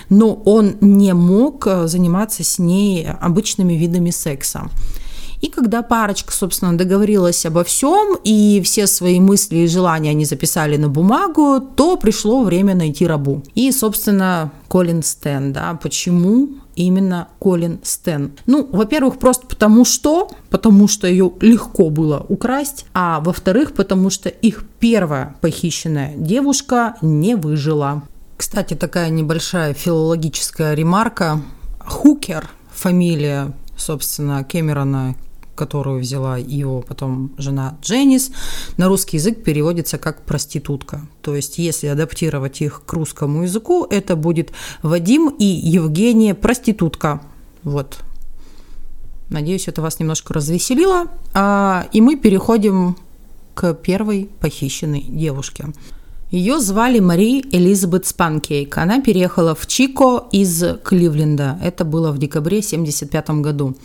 но 0.08 0.34
он 0.34 0.76
не 0.80 1.14
мог 1.14 1.66
э, 1.66 1.88
заниматься 1.88 2.44
с 2.44 2.60
ней 2.60 3.08
обычными 3.08 3.72
видами 3.72 4.10
секса. 4.10 4.70
И 5.40 5.48
когда 5.48 5.82
парочка, 5.82 6.32
собственно, 6.32 6.76
договорилась 6.76 7.44
обо 7.46 7.64
всем, 7.64 8.16
и 8.24 8.60
все 8.64 8.86
свои 8.86 9.20
мысли 9.20 9.58
и 9.58 9.66
желания 9.66 10.10
они 10.10 10.24
записали 10.24 10.76
на 10.76 10.88
бумагу, 10.88 11.60
то 11.60 11.96
пришло 11.96 12.42
время 12.42 12.74
найти 12.74 13.06
рабу. 13.06 13.42
И, 13.54 13.70
собственно, 13.72 14.52
Колин 14.68 15.02
Стэн, 15.02 15.52
да, 15.52 15.78
почему 15.80 16.48
именно 16.74 17.28
Колин 17.38 17.80
Стэн? 17.82 18.32
Ну, 18.46 18.68
во-первых, 18.70 19.18
просто 19.18 19.46
потому 19.46 19.84
что, 19.84 20.30
потому 20.50 20.88
что 20.88 21.06
ее 21.06 21.32
легко 21.40 21.90
было 21.90 22.24
украсть, 22.28 22.86
а 22.94 23.20
во-вторых, 23.20 23.74
потому 23.74 24.10
что 24.10 24.28
их 24.28 24.64
первая 24.80 25.36
похищенная 25.40 26.14
девушка 26.16 26.96
не 27.02 27.36
выжила. 27.36 28.02
Кстати, 28.36 28.74
такая 28.74 29.08
небольшая 29.08 29.72
филологическая 29.72 30.74
ремарка. 30.74 31.40
Хукер, 31.80 32.50
фамилия, 32.70 33.52
собственно, 33.76 34.44
Кэмерона 34.44 35.14
которую 35.56 36.00
взяла 36.00 36.36
его 36.36 36.82
потом 36.82 37.32
жена 37.38 37.76
Дженнис, 37.82 38.30
на 38.76 38.86
русский 38.86 39.16
язык 39.16 39.42
переводится 39.42 39.98
как 39.98 40.22
проститутка. 40.22 41.06
То 41.22 41.34
есть, 41.34 41.58
если 41.58 41.88
адаптировать 41.88 42.60
их 42.60 42.82
к 42.86 42.92
русскому 42.92 43.42
языку, 43.42 43.86
это 43.90 44.14
будет 44.14 44.52
Вадим 44.82 45.34
и 45.38 45.44
Евгения 45.44 46.34
проститутка. 46.34 47.20
Вот. 47.64 47.98
Надеюсь, 49.28 49.66
это 49.66 49.82
вас 49.82 49.98
немножко 49.98 50.32
развеселило. 50.34 51.06
А, 51.34 51.88
и 51.92 52.00
мы 52.00 52.16
переходим 52.16 52.96
к 53.54 53.74
первой 53.74 54.30
похищенной 54.40 55.02
девушке. 55.02 55.66
Ее 56.30 56.58
звали 56.58 56.98
Мари 56.98 57.40
Элизабет 57.52 58.06
Спанкейк. 58.06 58.76
Она 58.78 59.00
переехала 59.00 59.54
в 59.54 59.66
Чико 59.66 60.26
из 60.32 60.62
Кливленда. 60.84 61.58
Это 61.62 61.84
было 61.84 62.10
в 62.10 62.18
декабре 62.18 62.58
1975 62.58 63.30
году. 63.42 63.76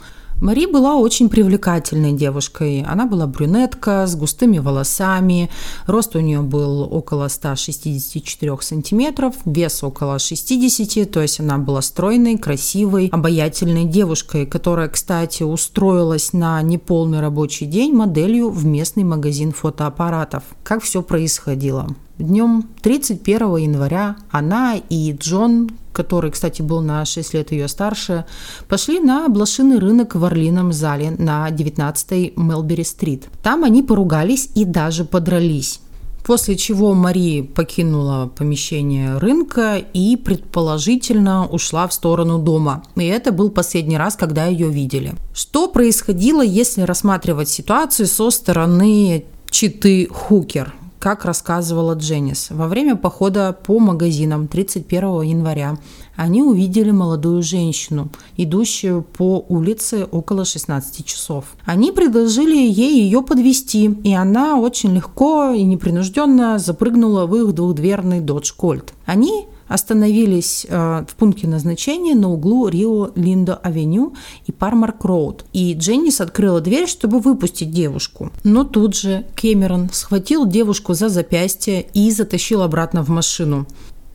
Мари 0.41 0.65
была 0.65 0.95
очень 0.95 1.29
привлекательной 1.29 2.13
девушкой. 2.13 2.81
Она 2.81 3.05
была 3.05 3.27
брюнетка 3.27 4.07
с 4.07 4.15
густыми 4.15 4.57
волосами. 4.57 5.51
Рост 5.86 6.15
у 6.15 6.19
нее 6.19 6.41
был 6.41 6.81
около 6.81 7.27
164 7.27 8.57
сантиметров, 8.62 9.36
вес 9.45 9.83
около 9.83 10.17
60, 10.17 11.12
то 11.12 11.21
есть 11.21 11.39
она 11.39 11.60
была 11.60 11.83
стройной, 11.83 12.39
красивой, 12.39 13.10
обаятельной 13.10 13.86
девушкой, 13.86 14.48
которая, 14.48 14.89
кстати, 14.89 15.43
устроилась 15.43 16.33
на 16.33 16.60
неполный 16.63 17.19
рабочий 17.19 17.67
день 17.67 17.93
моделью 17.93 18.50
в 18.50 18.65
местный 18.65 19.03
магазин 19.03 19.51
фотоаппаратов. 19.51 20.41
Как 20.63 20.81
все 20.81 21.03
происходило? 21.03 21.88
Днем 22.21 22.69
31 22.81 23.57
января 23.57 24.15
она 24.29 24.75
и 24.75 25.11
Джон, 25.13 25.71
который, 25.91 26.31
кстати, 26.31 26.61
был 26.61 26.81
на 26.81 27.03
6 27.03 27.33
лет 27.33 27.51
ее 27.51 27.67
старше, 27.67 28.25
пошли 28.67 28.99
на 28.99 29.27
блошиный 29.27 29.79
рынок 29.79 30.15
в 30.15 30.23
Орлином 30.23 30.71
зале 30.71 31.11
на 31.17 31.49
19-й 31.49 32.33
Мелбери-стрит. 32.35 33.27
Там 33.41 33.63
они 33.63 33.81
поругались 33.81 34.49
и 34.55 34.65
даже 34.65 35.03
подрались. 35.03 35.81
После 36.23 36.55
чего 36.55 36.93
Мари 36.93 37.41
покинула 37.41 38.27
помещение 38.27 39.17
рынка 39.17 39.77
и 39.77 40.15
предположительно 40.15 41.47
ушла 41.47 41.87
в 41.87 41.93
сторону 41.93 42.37
дома. 42.37 42.83
И 42.95 43.05
это 43.05 43.31
был 43.31 43.49
последний 43.49 43.97
раз, 43.97 44.15
когда 44.15 44.45
ее 44.45 44.69
видели. 44.69 45.15
Что 45.33 45.67
происходило, 45.67 46.43
если 46.43 46.81
рассматривать 46.81 47.49
ситуацию 47.49 48.07
со 48.07 48.29
стороны 48.29 49.25
читы 49.49 50.07
Хукер? 50.11 50.75
Как 51.01 51.25
рассказывала 51.25 51.96
Дженнис. 51.96 52.50
Во 52.51 52.67
время 52.67 52.96
похода 52.96 53.53
по 53.53 53.79
магазинам 53.79 54.48
31 54.48 55.24
января 55.24 55.77
они 56.15 56.43
увидели 56.43 56.91
молодую 56.91 57.41
женщину, 57.41 58.10
идущую 58.38 59.01
по 59.01 59.43
улице 59.50 60.08
около 60.12 60.46
16 60.46 61.03
часов. 61.03 61.55
Они 61.65 61.91
предложили 61.91 62.55
ей 62.55 63.01
ее 63.01 63.24
подвести, 63.24 63.86
и 64.03 64.13
она 64.13 64.60
очень 64.60 64.93
легко 64.93 65.50
и 65.50 65.63
непринужденно 65.63 66.60
запрыгнула 66.60 67.25
в 67.25 67.36
их 67.36 67.55
двухдверный 67.55 68.20
Dodge 68.20 68.53
Colt. 68.55 68.89
Они 69.08 69.48
остановились 69.71 70.65
э, 70.67 71.05
в 71.07 71.15
пункте 71.15 71.47
назначения 71.47 72.13
на 72.13 72.29
углу 72.29 72.67
Рио 72.67 73.11
Линдо 73.15 73.55
Авеню 73.55 74.13
и 74.45 74.51
Пармарк 74.51 75.05
Роуд. 75.05 75.45
И 75.53 75.73
Дженнис 75.73 76.19
открыла 76.21 76.59
дверь, 76.61 76.87
чтобы 76.87 77.19
выпустить 77.19 77.71
девушку. 77.71 78.31
Но 78.43 78.63
тут 78.63 78.95
же 78.95 79.25
Кэмерон 79.35 79.89
схватил 79.91 80.45
девушку 80.45 80.93
за 80.93 81.09
запястье 81.09 81.87
и 81.93 82.11
затащил 82.11 82.61
обратно 82.61 83.03
в 83.03 83.09
машину. 83.09 83.65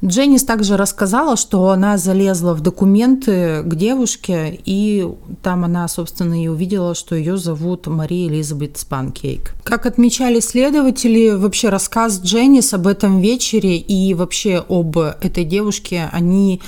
Дженнис 0.04 0.44
также 0.44 0.76
рассказала, 0.76 1.36
что 1.36 1.70
она 1.70 1.96
залезла 1.96 2.54
в 2.54 2.60
документы 2.60 3.62
к 3.62 3.74
девушке, 3.74 4.60
и 4.64 5.08
там 5.42 5.64
она, 5.64 5.88
собственно, 5.88 6.42
и 6.42 6.48
увидела, 6.48 6.94
что 6.94 7.14
ее 7.14 7.38
зовут 7.38 7.86
Мария 7.86 8.28
Элизабет 8.28 8.76
Спанкейк. 8.76 9.54
Как 9.64 9.86
отмечали 9.86 10.40
следователи, 10.40 11.30
вообще 11.30 11.70
рассказ 11.70 12.20
Дженнис 12.22 12.74
об 12.74 12.86
этом 12.86 13.20
вечере 13.20 13.78
и 13.78 14.12
вообще 14.14 14.64
об 14.68 14.98
этой 14.98 15.44
девушке, 15.44 16.10
они 16.12 16.60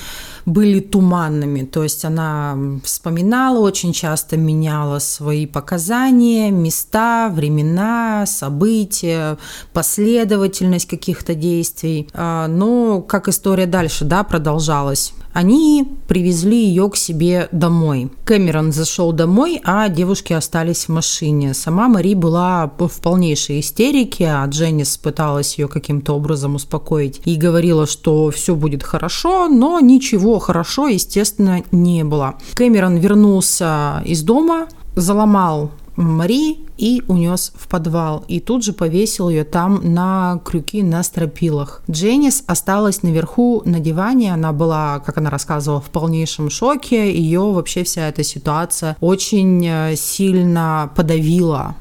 были 0.45 0.79
туманными. 0.79 1.63
То 1.63 1.83
есть 1.83 2.05
она 2.05 2.57
вспоминала, 2.83 3.59
очень 3.59 3.93
часто 3.93 4.37
меняла 4.37 4.99
свои 4.99 5.45
показания, 5.45 6.51
места, 6.51 7.29
времена, 7.31 8.25
события, 8.25 9.37
последовательность 9.73 10.87
каких-то 10.87 11.35
действий. 11.35 12.09
А, 12.13 12.47
но 12.47 13.01
как 13.01 13.27
история 13.27 13.65
дальше 13.65 14.05
да, 14.05 14.23
продолжалась. 14.23 15.13
Они 15.33 15.87
привезли 16.07 16.65
ее 16.65 16.89
к 16.89 16.95
себе 16.95 17.49
домой. 17.51 18.11
Кэмерон 18.25 18.71
зашел 18.71 19.11
домой, 19.11 19.61
а 19.63 19.87
девушки 19.89 20.33
остались 20.33 20.85
в 20.85 20.89
машине. 20.89 21.53
Сама 21.53 21.87
Мари 21.87 22.13
была 22.13 22.71
в 22.77 23.01
полнейшей 23.01 23.59
истерике, 23.59 24.27
а 24.27 24.45
Дженнис 24.45 24.97
пыталась 24.97 25.57
ее 25.57 25.67
каким-то 25.67 26.13
образом 26.15 26.55
успокоить 26.55 27.21
и 27.25 27.35
говорила, 27.35 27.85
что 27.85 28.31
все 28.31 28.55
будет 28.55 28.83
хорошо, 28.83 29.47
но 29.47 29.79
ничего 29.79 30.39
хорошо, 30.39 30.87
естественно, 30.87 31.63
не 31.71 32.03
было. 32.03 32.35
Кэмерон 32.55 32.97
вернулся 32.97 34.01
из 34.05 34.23
дома, 34.23 34.67
заломал 34.95 35.71
Мари 35.99 36.59
и 36.77 37.03
унес 37.07 37.51
в 37.55 37.67
подвал. 37.67 38.23
И 38.27 38.39
тут 38.39 38.63
же 38.63 38.73
повесил 38.73 39.29
ее 39.29 39.43
там 39.43 39.81
на 39.93 40.39
крюки 40.45 40.81
на 40.81 41.03
стропилах. 41.03 41.83
Дженнис 41.91 42.43
осталась 42.47 43.03
наверху 43.03 43.61
на 43.65 43.79
диване. 43.79 44.33
Она 44.33 44.53
была, 44.53 44.99
как 44.99 45.17
она 45.17 45.29
рассказывала, 45.29 45.81
в 45.81 45.89
полнейшем 45.89 46.49
шоке. 46.49 47.13
Ее 47.13 47.41
вообще 47.41 47.83
вся 47.83 48.07
эта 48.07 48.23
ситуация 48.23 48.95
очень 49.01 49.65
э, 49.67 49.95
сильно 49.95 50.89
подавила. 50.95 51.75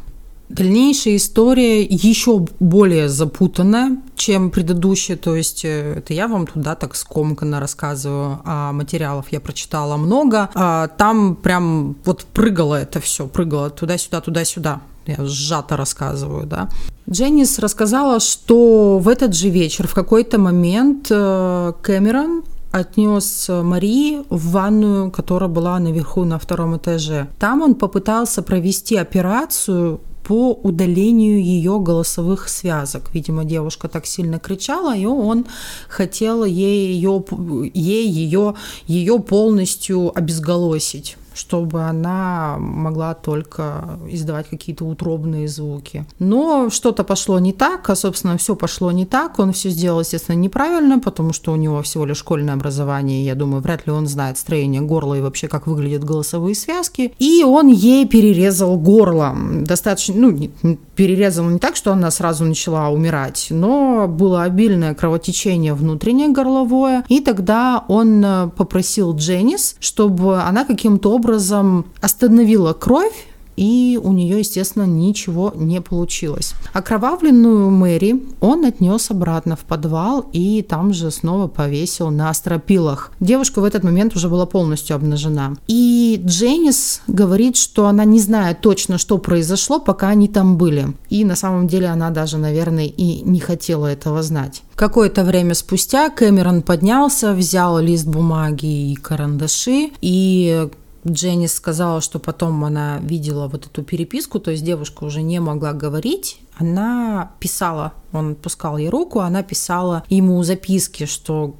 Дальнейшая 0.48 1.16
история 1.16 1.82
еще 1.82 2.46
более 2.58 3.10
запутанная, 3.10 3.98
чем 4.16 4.50
предыдущая, 4.50 5.16
то 5.16 5.36
есть 5.36 5.64
э, 5.64 5.96
это 5.98 6.14
я 6.14 6.26
вам 6.26 6.46
туда 6.46 6.74
так 6.74 6.94
скомканно 6.94 7.60
рассказываю, 7.60 8.40
а 8.44 8.72
материалов 8.72 9.26
я 9.30 9.40
прочитала 9.40 9.98
много, 9.98 10.48
а 10.54 10.88
там 10.88 11.36
прям 11.36 11.96
вот 12.04 12.24
прыгало 12.24 12.76
это 12.76 12.98
все, 13.00 13.26
прыгало 13.26 13.68
туда-сюда, 13.68 14.20
туда-сюда. 14.22 14.80
Я 15.06 15.16
сжато 15.24 15.76
рассказываю, 15.76 16.46
да. 16.46 16.68
Дженнис 17.08 17.58
рассказала, 17.58 18.20
что 18.20 18.98
в 18.98 19.08
этот 19.08 19.34
же 19.34 19.48
вечер 19.50 19.86
в 19.86 19.94
какой-то 19.94 20.38
момент 20.38 21.08
э, 21.10 21.72
Кэмерон 21.82 22.42
отнес 22.70 23.48
Марии 23.48 24.22
в 24.28 24.50
ванную, 24.50 25.10
которая 25.10 25.48
была 25.48 25.78
наверху 25.78 26.24
на 26.24 26.38
втором 26.38 26.76
этаже. 26.76 27.28
Там 27.38 27.62
он 27.62 27.74
попытался 27.74 28.42
провести 28.42 28.96
операцию 28.96 30.00
по 30.28 30.52
удалению 30.52 31.42
ее 31.42 31.80
голосовых 31.80 32.50
связок. 32.50 33.14
Видимо, 33.14 33.46
девушка 33.46 33.88
так 33.88 34.04
сильно 34.04 34.38
кричала, 34.38 34.94
и 34.94 35.06
он 35.06 35.46
хотел 35.88 36.44
ей 36.44 36.92
ее, 36.92 37.24
ей 37.72 38.06
ее, 38.06 38.54
ее 38.86 39.18
полностью 39.20 40.12
обезголосить 40.14 41.16
чтобы 41.38 41.82
она 41.82 42.56
могла 42.58 43.14
только 43.14 43.98
издавать 44.08 44.48
какие-то 44.48 44.84
утробные 44.84 45.46
звуки. 45.46 46.04
Но 46.18 46.68
что-то 46.68 47.04
пошло 47.04 47.38
не 47.38 47.52
так, 47.52 47.88
а, 47.88 47.94
собственно, 47.94 48.36
все 48.38 48.56
пошло 48.56 48.90
не 48.90 49.06
так. 49.06 49.38
Он 49.38 49.52
все 49.52 49.70
сделал, 49.70 50.00
естественно, 50.00 50.34
неправильно, 50.34 50.98
потому 50.98 51.32
что 51.32 51.52
у 51.52 51.56
него 51.56 51.80
всего 51.82 52.04
лишь 52.06 52.18
школьное 52.18 52.54
образование. 52.54 53.24
Я 53.24 53.36
думаю, 53.36 53.62
вряд 53.62 53.86
ли 53.86 53.92
он 53.92 54.08
знает 54.08 54.36
строение 54.36 54.80
горла 54.80 55.14
и 55.14 55.20
вообще, 55.20 55.46
как 55.46 55.68
выглядят 55.68 56.02
голосовые 56.02 56.56
связки. 56.56 57.12
И 57.20 57.44
он 57.44 57.68
ей 57.68 58.04
перерезал 58.06 58.76
горло. 58.76 59.36
Достаточно, 59.62 60.14
ну, 60.16 60.76
перерезал 60.96 61.46
не 61.46 61.60
так, 61.60 61.76
что 61.76 61.92
она 61.92 62.10
сразу 62.10 62.44
начала 62.44 62.88
умирать, 62.88 63.46
но 63.50 64.08
было 64.08 64.42
обильное 64.42 64.94
кровотечение 64.94 65.72
внутреннее 65.72 66.30
горловое. 66.30 67.04
И 67.08 67.20
тогда 67.20 67.84
он 67.86 68.24
э, 68.24 68.50
попросил 68.56 69.14
Дженнис, 69.14 69.76
чтобы 69.78 70.40
она 70.40 70.64
каким-то 70.64 71.12
образом 71.12 71.27
образом 71.28 71.84
остановила 72.00 72.72
кровь 72.72 73.26
и 73.58 73.98
у 74.00 74.12
нее, 74.12 74.38
естественно, 74.38 74.84
ничего 74.84 75.52
не 75.56 75.80
получилось. 75.80 76.54
Окровавленную 76.72 77.70
Мэри 77.70 78.22
он 78.40 78.64
отнес 78.64 79.10
обратно 79.10 79.56
в 79.56 79.64
подвал 79.64 80.26
и 80.32 80.62
там 80.62 80.94
же 80.94 81.10
снова 81.10 81.48
повесил 81.48 82.10
на 82.10 82.32
стропилах. 82.34 83.10
Девушка 83.18 83.60
в 83.60 83.64
этот 83.64 83.82
момент 83.82 84.14
уже 84.14 84.28
была 84.28 84.46
полностью 84.46 84.94
обнажена. 84.94 85.54
И 85.66 86.22
Дженнис 86.24 87.00
говорит, 87.08 87.56
что 87.56 87.88
она 87.88 88.04
не 88.04 88.20
знает 88.20 88.60
точно, 88.60 88.96
что 88.96 89.18
произошло, 89.18 89.80
пока 89.80 90.10
они 90.10 90.28
там 90.28 90.56
были. 90.56 90.94
И 91.10 91.24
на 91.24 91.34
самом 91.34 91.66
деле 91.66 91.88
она 91.88 92.10
даже, 92.10 92.38
наверное, 92.38 92.86
и 92.86 93.22
не 93.22 93.40
хотела 93.40 93.86
этого 93.88 94.22
знать. 94.22 94.62
Какое-то 94.76 95.24
время 95.24 95.54
спустя 95.54 96.10
Кэмерон 96.10 96.62
поднялся, 96.62 97.32
взял 97.32 97.80
лист 97.80 98.06
бумаги 98.06 98.92
и 98.92 98.94
карандаши 98.94 99.90
и 100.00 100.68
Дженнис 101.10 101.54
сказала, 101.54 102.00
что 102.00 102.18
потом 102.18 102.64
она 102.64 102.98
видела 102.98 103.48
вот 103.48 103.66
эту 103.66 103.82
переписку, 103.82 104.38
то 104.40 104.50
есть 104.50 104.64
девушка 104.64 105.04
уже 105.04 105.22
не 105.22 105.40
могла 105.40 105.72
говорить, 105.72 106.40
она 106.58 107.32
писала, 107.38 107.92
он 108.12 108.32
отпускал 108.32 108.78
ей 108.78 108.88
руку, 108.88 109.20
она 109.20 109.42
писала 109.42 110.02
ему 110.08 110.42
записки, 110.42 111.06
что 111.06 111.54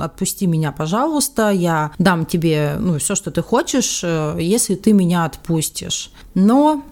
отпусти 0.00 0.46
меня, 0.46 0.72
пожалуйста, 0.72 1.50
я 1.50 1.92
дам 1.98 2.26
тебе 2.26 2.76
ну, 2.78 2.98
все, 2.98 3.14
что 3.14 3.30
ты 3.30 3.42
хочешь, 3.42 4.02
э, 4.04 4.36
если 4.40 4.76
ты 4.76 4.92
меня 4.92 5.24
отпустишь. 5.24 6.10
Но 6.34 6.84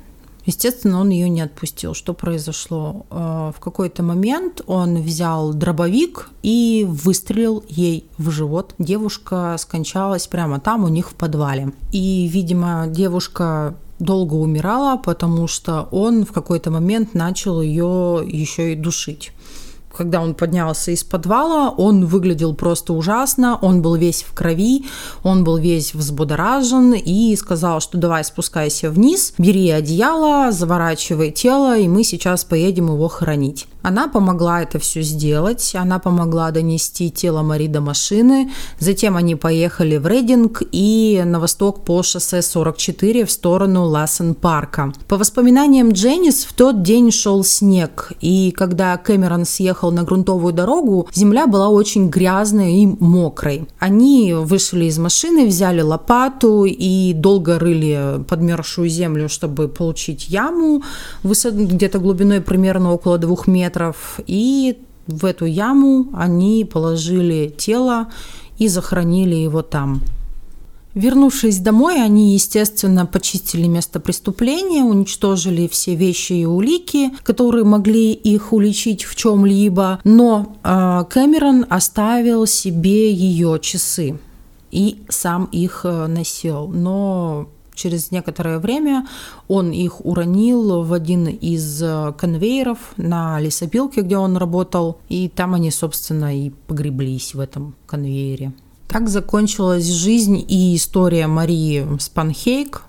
Естественно, 0.47 1.01
он 1.01 1.09
ее 1.09 1.29
не 1.29 1.41
отпустил. 1.41 1.95
Что 1.95 2.13
произошло? 2.13 3.07
Э, 3.11 3.53
в 3.57 3.61
какой-то 3.61 4.03
момент 4.03 4.61
он 4.67 5.01
взял 5.03 5.55
дробовик 5.55 6.31
и 6.43 6.87
выстрелил 6.89 7.65
ей 7.69 8.07
в 8.19 8.31
живот. 8.31 8.75
Девушка 8.79 9.57
скончалась 9.59 10.27
прямо 10.27 10.61
там 10.61 10.85
у 10.85 10.89
них 10.89 11.11
в 11.11 11.15
подвале. 11.15 11.73
И, 11.93 12.29
видимо, 12.31 12.87
девушка 12.89 13.75
долго 13.99 14.35
умирала, 14.35 14.99
потому 14.99 15.47
что 15.47 15.89
он 15.91 16.25
в 16.27 16.33
какой-то 16.33 16.71
момент 16.71 17.15
начал 17.15 17.63
ее 17.63 18.23
еще 18.27 18.73
и 18.73 18.77
душить 18.77 19.33
когда 19.97 20.21
он 20.21 20.35
поднялся 20.35 20.91
из 20.91 21.05
подвала, 21.05 21.71
он 21.71 22.07
выглядел 22.07 22.55
просто 22.55 22.93
ужасно, 22.93 23.59
он 23.61 23.83
был 23.83 23.95
весь 23.95 24.23
в 24.23 24.35
крови, 24.35 24.85
он 25.23 25.45
был 25.45 25.57
весь 25.57 25.95
взбудоражен 25.95 26.95
и 26.95 27.35
сказал, 27.37 27.81
что 27.81 27.99
давай 27.99 28.25
спускайся 28.25 28.91
вниз, 28.91 29.35
бери 29.39 29.71
одеяло, 29.71 30.53
заворачивай 30.53 31.31
тело, 31.31 31.79
и 31.79 31.89
мы 31.89 32.05
сейчас 32.05 32.45
поедем 32.45 32.87
его 32.87 33.09
хоронить. 33.09 33.67
Она 33.85 34.09
помогла 34.09 34.63
это 34.63 34.79
все 34.79 35.03
сделать, 35.03 35.75
она 35.75 35.99
помогла 35.99 36.51
донести 36.51 37.11
тело 37.11 37.43
Мари 37.43 37.67
до 37.67 37.83
машины, 37.83 38.51
затем 38.79 39.15
они 39.15 39.35
поехали 39.35 39.99
в 39.99 40.07
Рейдинг 40.07 40.63
и 40.73 41.23
на 41.27 41.39
восток 41.39 41.85
по 41.85 42.03
шоссе 42.03 42.41
44 42.41 43.27
в 43.27 43.31
сторону 43.31 43.85
Лассен-парка. 43.85 44.95
По 45.07 45.19
воспоминаниям 45.19 45.93
Дженнис, 45.93 46.47
в 46.47 46.55
тот 46.55 46.83
день 46.83 47.11
шел 47.13 47.45
снег, 47.45 48.13
и 48.23 48.53
когда 48.53 48.97
Кэмерон 48.97 49.45
съехал 49.45 49.93
на 49.93 50.03
грунтовую 50.03 50.55
дорогу, 50.55 51.07
земля 51.13 51.47
была 51.47 51.69
очень 51.69 52.09
грязной 52.09 52.77
и 52.77 52.87
мокрой. 52.87 53.69
Они 53.79 54.33
вышли 54.33 54.87
из 54.87 54.99
машины, 54.99 55.47
взяли 55.47 55.83
лопату 55.83 56.65
и 56.65 57.13
долго 57.13 57.59
рыли 57.59 58.25
подмерзшую 58.31 58.89
землю, 58.89 59.29
чтобы 59.29 59.69
получить 59.69 60.31
яму 60.31 60.83
где-то 61.23 61.99
глубиной 61.99 62.41
примерно 62.41 62.95
около 62.95 63.19
двух 63.19 63.47
метров 63.47 63.74
метров, 63.75 64.21
и 64.27 64.79
в 65.07 65.25
эту 65.25 65.47
яму 65.47 66.07
они 66.15 66.65
положили 66.65 67.53
тело 67.57 68.09
и 68.59 68.69
захоронили 68.69 69.35
его 69.35 69.63
там. 69.63 70.01
Вернувшись 70.95 71.59
домой, 71.59 72.01
они, 72.01 72.35
естественно, 72.35 73.05
почистили 73.05 73.67
место 73.67 73.99
преступления, 73.99 74.85
уничтожили 74.85 75.67
все 75.67 75.97
вещи 75.97 76.35
и 76.35 76.47
улики, 76.47 77.11
которые 77.25 77.65
могли 77.65 78.13
их 78.13 78.53
уличить 78.53 79.03
в 79.03 79.17
чем-либо, 79.17 79.99
но 80.05 80.57
э, 80.63 81.05
Кэмерон 81.11 81.67
оставил 81.69 82.47
себе 82.47 83.13
ее 83.13 83.59
часы 83.61 84.21
и 84.71 85.03
сам 85.09 85.47
их 85.47 85.81
э, 85.83 86.07
носил. 86.07 86.69
Но 86.69 87.49
Через 87.75 88.11
некоторое 88.11 88.59
время 88.59 89.07
он 89.49 89.73
их 89.73 90.05
уронил 90.05 90.83
в 90.83 90.93
один 90.93 91.27
из 91.27 91.83
э, 91.83 92.13
конвейеров 92.17 92.79
на 92.97 93.41
лесопилке, 93.41 94.03
где 94.03 94.17
он 94.17 94.37
работал, 94.37 94.99
и 95.09 95.29
там 95.29 95.55
они, 95.55 95.71
собственно, 95.71 96.37
и 96.37 96.51
погреблись 96.51 97.35
в 97.35 97.41
этом 97.41 97.75
конвейере. 97.87 98.53
Так 98.89 99.09
закончилась 99.09 99.87
жизнь 99.87 100.45
и 100.47 100.77
история 100.77 101.27
Марии 101.27 101.87
Спанхейк, 101.99 102.83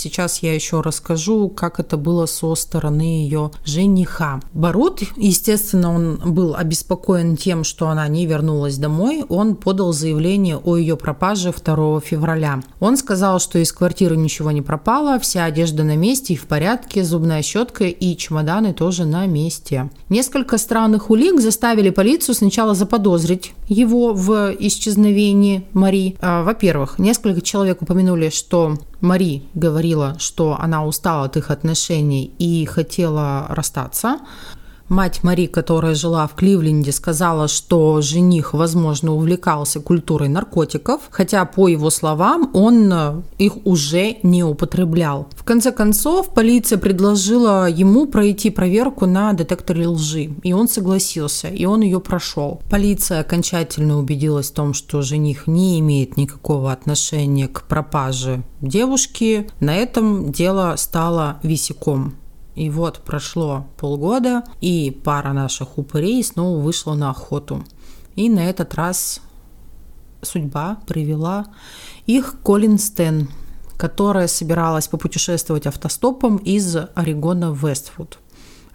Сейчас 0.00 0.38
я 0.42 0.54
еще 0.54 0.80
расскажу, 0.80 1.50
как 1.50 1.78
это 1.78 1.98
было 1.98 2.24
со 2.24 2.54
стороны 2.54 3.02
ее 3.02 3.50
жениха. 3.66 4.40
Барут, 4.54 5.02
естественно, 5.16 5.94
он 5.94 6.32
был 6.32 6.54
обеспокоен 6.54 7.36
тем, 7.36 7.64
что 7.64 7.88
она 7.88 8.08
не 8.08 8.24
вернулась 8.24 8.78
домой. 8.78 9.26
Он 9.28 9.56
подал 9.56 9.92
заявление 9.92 10.56
о 10.56 10.76
ее 10.78 10.96
пропаже 10.96 11.52
2 11.52 12.00
февраля. 12.00 12.62
Он 12.80 12.96
сказал, 12.96 13.40
что 13.40 13.58
из 13.58 13.72
квартиры 13.72 14.16
ничего 14.16 14.50
не 14.52 14.62
пропало, 14.62 15.18
вся 15.18 15.44
одежда 15.44 15.84
на 15.84 15.96
месте 15.96 16.32
и 16.32 16.36
в 16.38 16.46
порядке, 16.46 17.04
зубная 17.04 17.42
щетка 17.42 17.84
и 17.84 18.16
чемоданы 18.16 18.72
тоже 18.72 19.04
на 19.04 19.26
месте. 19.26 19.90
Несколько 20.08 20.56
странных 20.56 21.10
улик 21.10 21.42
заставили 21.42 21.90
полицию 21.90 22.34
сначала 22.34 22.74
заподозрить 22.74 23.52
его 23.68 24.14
в 24.14 24.54
исчезновении 24.58 25.66
Мари. 25.74 26.16
А, 26.22 26.42
во-первых, 26.42 26.98
несколько 26.98 27.42
человек 27.42 27.82
упомянули, 27.82 28.30
что 28.30 28.78
Мари 29.00 29.42
говорила, 29.54 30.16
что 30.18 30.56
она 30.60 30.84
устала 30.84 31.24
от 31.24 31.36
их 31.36 31.50
отношений 31.50 32.32
и 32.38 32.64
хотела 32.66 33.46
расстаться. 33.48 34.18
Мать 34.90 35.22
Мари, 35.22 35.46
которая 35.46 35.94
жила 35.94 36.26
в 36.26 36.34
Кливленде, 36.34 36.90
сказала, 36.90 37.46
что 37.46 38.00
жених, 38.00 38.54
возможно, 38.54 39.12
увлекался 39.14 39.78
культурой 39.78 40.28
наркотиков, 40.28 41.02
хотя, 41.10 41.44
по 41.44 41.68
его 41.68 41.90
словам, 41.90 42.50
он 42.54 42.92
э, 42.92 43.22
их 43.38 43.64
уже 43.64 44.16
не 44.24 44.42
употреблял. 44.42 45.28
В 45.36 45.44
конце 45.44 45.70
концов, 45.70 46.34
полиция 46.34 46.76
предложила 46.76 47.70
ему 47.70 48.08
пройти 48.08 48.50
проверку 48.50 49.06
на 49.06 49.32
детекторе 49.32 49.86
лжи, 49.86 50.32
и 50.42 50.52
он 50.52 50.68
согласился, 50.68 51.46
и 51.46 51.66
он 51.66 51.82
ее 51.82 52.00
прошел. 52.00 52.60
Полиция 52.68 53.20
окончательно 53.20 53.96
убедилась 53.96 54.50
в 54.50 54.54
том, 54.54 54.74
что 54.74 55.02
жених 55.02 55.46
не 55.46 55.78
имеет 55.78 56.16
никакого 56.16 56.72
отношения 56.72 57.46
к 57.46 57.62
пропаже 57.62 58.42
девушки. 58.60 59.48
На 59.60 59.76
этом 59.76 60.32
дело 60.32 60.74
стало 60.76 61.38
висяком. 61.44 62.16
И 62.60 62.68
вот 62.68 62.98
прошло 62.98 63.66
полгода, 63.78 64.44
и 64.60 64.90
пара 64.90 65.32
наших 65.32 65.78
упырей 65.78 66.22
снова 66.22 66.58
вышла 66.58 66.92
на 66.92 67.08
охоту. 67.08 67.64
И 68.16 68.28
на 68.28 68.40
этот 68.40 68.74
раз 68.74 69.22
судьба 70.20 70.76
привела 70.86 71.46
их 72.04 72.36
Колин 72.42 72.78
Стен, 72.78 73.30
которая 73.78 74.26
собиралась 74.28 74.88
попутешествовать 74.88 75.66
автостопом 75.66 76.36
из 76.36 76.76
Орегона 76.94 77.50
в 77.50 77.66
Вестфуд 77.66 78.18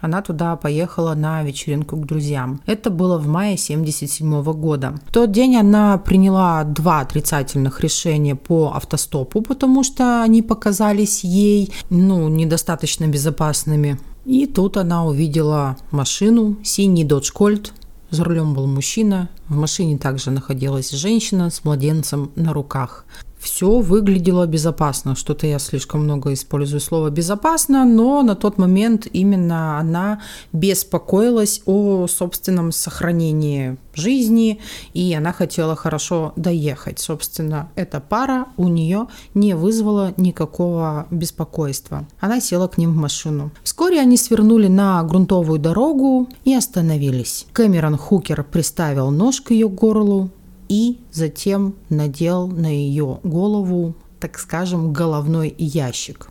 она 0.01 0.21
туда 0.21 0.55
поехала 0.55 1.13
на 1.13 1.43
вечеринку 1.43 1.97
к 1.97 2.05
друзьям. 2.05 2.62
Это 2.65 2.89
было 2.89 3.17
в 3.17 3.27
мае 3.27 3.58
77 3.58 4.43
года. 4.53 4.95
В 5.08 5.12
тот 5.12 5.31
день 5.31 5.55
она 5.55 5.97
приняла 5.97 6.63
два 6.63 7.01
отрицательных 7.01 7.81
решения 7.81 8.36
по 8.36 8.73
автостопу, 8.75 9.41
потому 9.41 9.84
что 9.84 10.23
они 10.23 10.41
показались 10.41 11.23
ей, 11.23 11.71
ну, 11.89 12.27
недостаточно 12.27 13.08
безопасными. 13.08 13.99
И 14.25 14.47
тут 14.47 14.77
она 14.77 15.05
увидела 15.05 15.77
машину, 15.91 16.58
синий 16.63 17.05
Dodge 17.05 17.31
Colt, 17.36 17.71
за 18.10 18.23
рулем 18.23 18.53
был 18.53 18.67
мужчина, 18.67 19.29
в 19.49 19.55
машине 19.55 19.97
также 19.97 20.31
находилась 20.31 20.91
женщина 20.91 21.49
с 21.49 21.63
младенцем 21.63 22.31
на 22.36 22.53
руках 22.53 23.05
все 23.45 23.79
выглядело 23.79 24.47
безопасно. 24.47 25.15
Что-то 25.15 25.45
я 25.45 25.60
слишком 25.60 26.03
много 26.03 26.34
использую 26.34 26.79
слово 26.79 27.12
безопасно, 27.12 27.86
но 27.86 28.23
на 28.23 28.36
тот 28.36 28.58
момент 28.58 29.08
именно 29.13 29.77
она 29.77 30.19
беспокоилась 30.51 31.62
о 31.67 32.08
собственном 32.08 32.71
сохранении 32.71 33.77
жизни, 33.93 34.60
и 34.93 35.13
она 35.13 35.31
хотела 35.31 35.75
хорошо 35.75 36.34
доехать. 36.36 36.99
Собственно, 36.99 37.69
эта 37.75 37.99
пара 37.99 38.47
у 38.58 38.67
нее 38.67 39.08
не 39.36 39.53
вызвала 39.53 40.15
никакого 40.17 41.05
беспокойства. 41.12 42.08
Она 42.19 42.41
села 42.41 42.67
к 42.67 42.79
ним 42.79 42.93
в 42.93 42.97
машину. 42.97 43.51
Вскоре 43.63 44.01
они 44.01 44.17
свернули 44.17 44.67
на 44.67 45.03
грунтовую 45.03 45.60
дорогу 45.60 46.27
и 46.45 46.55
остановились. 46.55 47.45
Кэмерон 47.53 47.95
Хукер 47.95 48.43
приставил 48.43 49.12
нож 49.12 49.39
к 49.39 49.51
ее 49.51 49.69
горлу, 49.69 50.31
и 50.69 50.99
затем 51.12 51.75
надел 51.89 52.47
на 52.47 52.67
ее 52.67 53.19
голову, 53.23 53.95
так 54.19 54.39
скажем, 54.39 54.93
головной 54.93 55.54
ящик. 55.58 56.30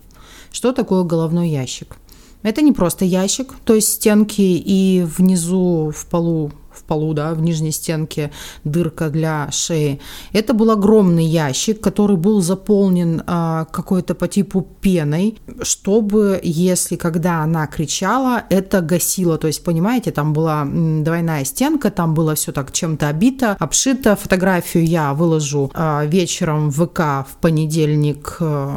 Что 0.51 0.71
такое 0.71 1.03
головной 1.03 1.49
ящик? 1.49 1.97
Это 2.41 2.61
не 2.61 2.71
просто 2.71 3.05
ящик, 3.05 3.55
то 3.63 3.73
есть 3.73 3.93
стенки 3.93 4.41
и 4.41 5.03
внизу 5.03 5.91
в 5.95 6.05
полу 6.05 6.51
в 6.77 6.83
полу, 6.83 7.13
да, 7.13 7.33
в 7.33 7.41
нижней 7.41 7.71
стенке 7.71 8.31
дырка 8.63 9.09
для 9.09 9.49
шеи. 9.51 9.99
Это 10.33 10.53
был 10.53 10.71
огромный 10.71 11.25
ящик, 11.25 11.81
который 11.81 12.17
был 12.17 12.41
заполнен 12.41 13.21
э, 13.25 13.65
какой-то 13.71 14.15
по 14.15 14.27
типу 14.27 14.67
пеной, 14.81 15.37
чтобы, 15.61 16.39
если 16.43 16.95
когда 16.95 17.43
она 17.43 17.67
кричала, 17.67 18.43
это 18.49 18.81
гасило. 18.81 19.37
То 19.37 19.47
есть, 19.47 19.63
понимаете, 19.63 20.11
там 20.11 20.33
была 20.33 20.65
двойная 20.65 21.45
стенка, 21.45 21.91
там 21.91 22.13
было 22.13 22.35
все 22.35 22.51
так 22.51 22.71
чем-то 22.71 23.07
обито, 23.07 23.55
обшито. 23.59 24.15
Фотографию 24.15 24.85
я 24.85 25.13
выложу 25.13 25.71
э, 25.73 26.07
вечером 26.07 26.69
в 26.69 26.85
ВК 26.85 27.27
в 27.29 27.37
понедельник. 27.41 28.37
Э, 28.39 28.71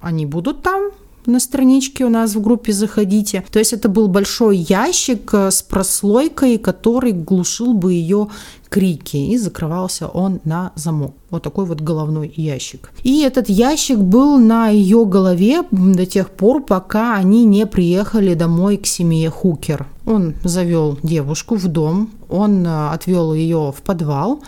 они 0.00 0.26
будут 0.26 0.62
там 0.62 0.90
на 1.30 1.40
страничке 1.40 2.04
у 2.04 2.10
нас 2.10 2.34
в 2.34 2.40
группе 2.40 2.72
заходите. 2.72 3.44
То 3.50 3.58
есть 3.58 3.72
это 3.72 3.88
был 3.88 4.08
большой 4.08 4.58
ящик 4.58 5.32
э, 5.32 5.50
с 5.50 5.62
прослойкой, 5.62 6.58
который 6.58 7.12
глушил 7.12 7.72
бы 7.74 7.92
ее 7.92 8.28
крики, 8.68 9.16
и 9.16 9.36
закрывался 9.36 10.06
он 10.06 10.40
на 10.44 10.72
замок. 10.76 11.14
Вот 11.30 11.42
такой 11.42 11.64
вот 11.64 11.80
головной 11.80 12.32
ящик. 12.36 12.92
И 13.02 13.22
этот 13.22 13.48
ящик 13.48 13.98
был 13.98 14.38
на 14.38 14.68
ее 14.68 15.04
голове 15.04 15.62
до 15.70 16.06
тех 16.06 16.30
пор, 16.30 16.62
пока 16.62 17.16
они 17.16 17.44
не 17.44 17.66
приехали 17.66 18.34
домой 18.34 18.76
к 18.76 18.86
семье 18.86 19.30
Хукер. 19.30 19.86
Он 20.06 20.34
завел 20.44 20.98
девушку 21.02 21.56
в 21.56 21.68
дом, 21.68 22.10
он 22.28 22.66
э, 22.66 22.90
отвел 22.90 23.34
ее 23.34 23.72
в 23.76 23.82
подвал, 23.82 24.40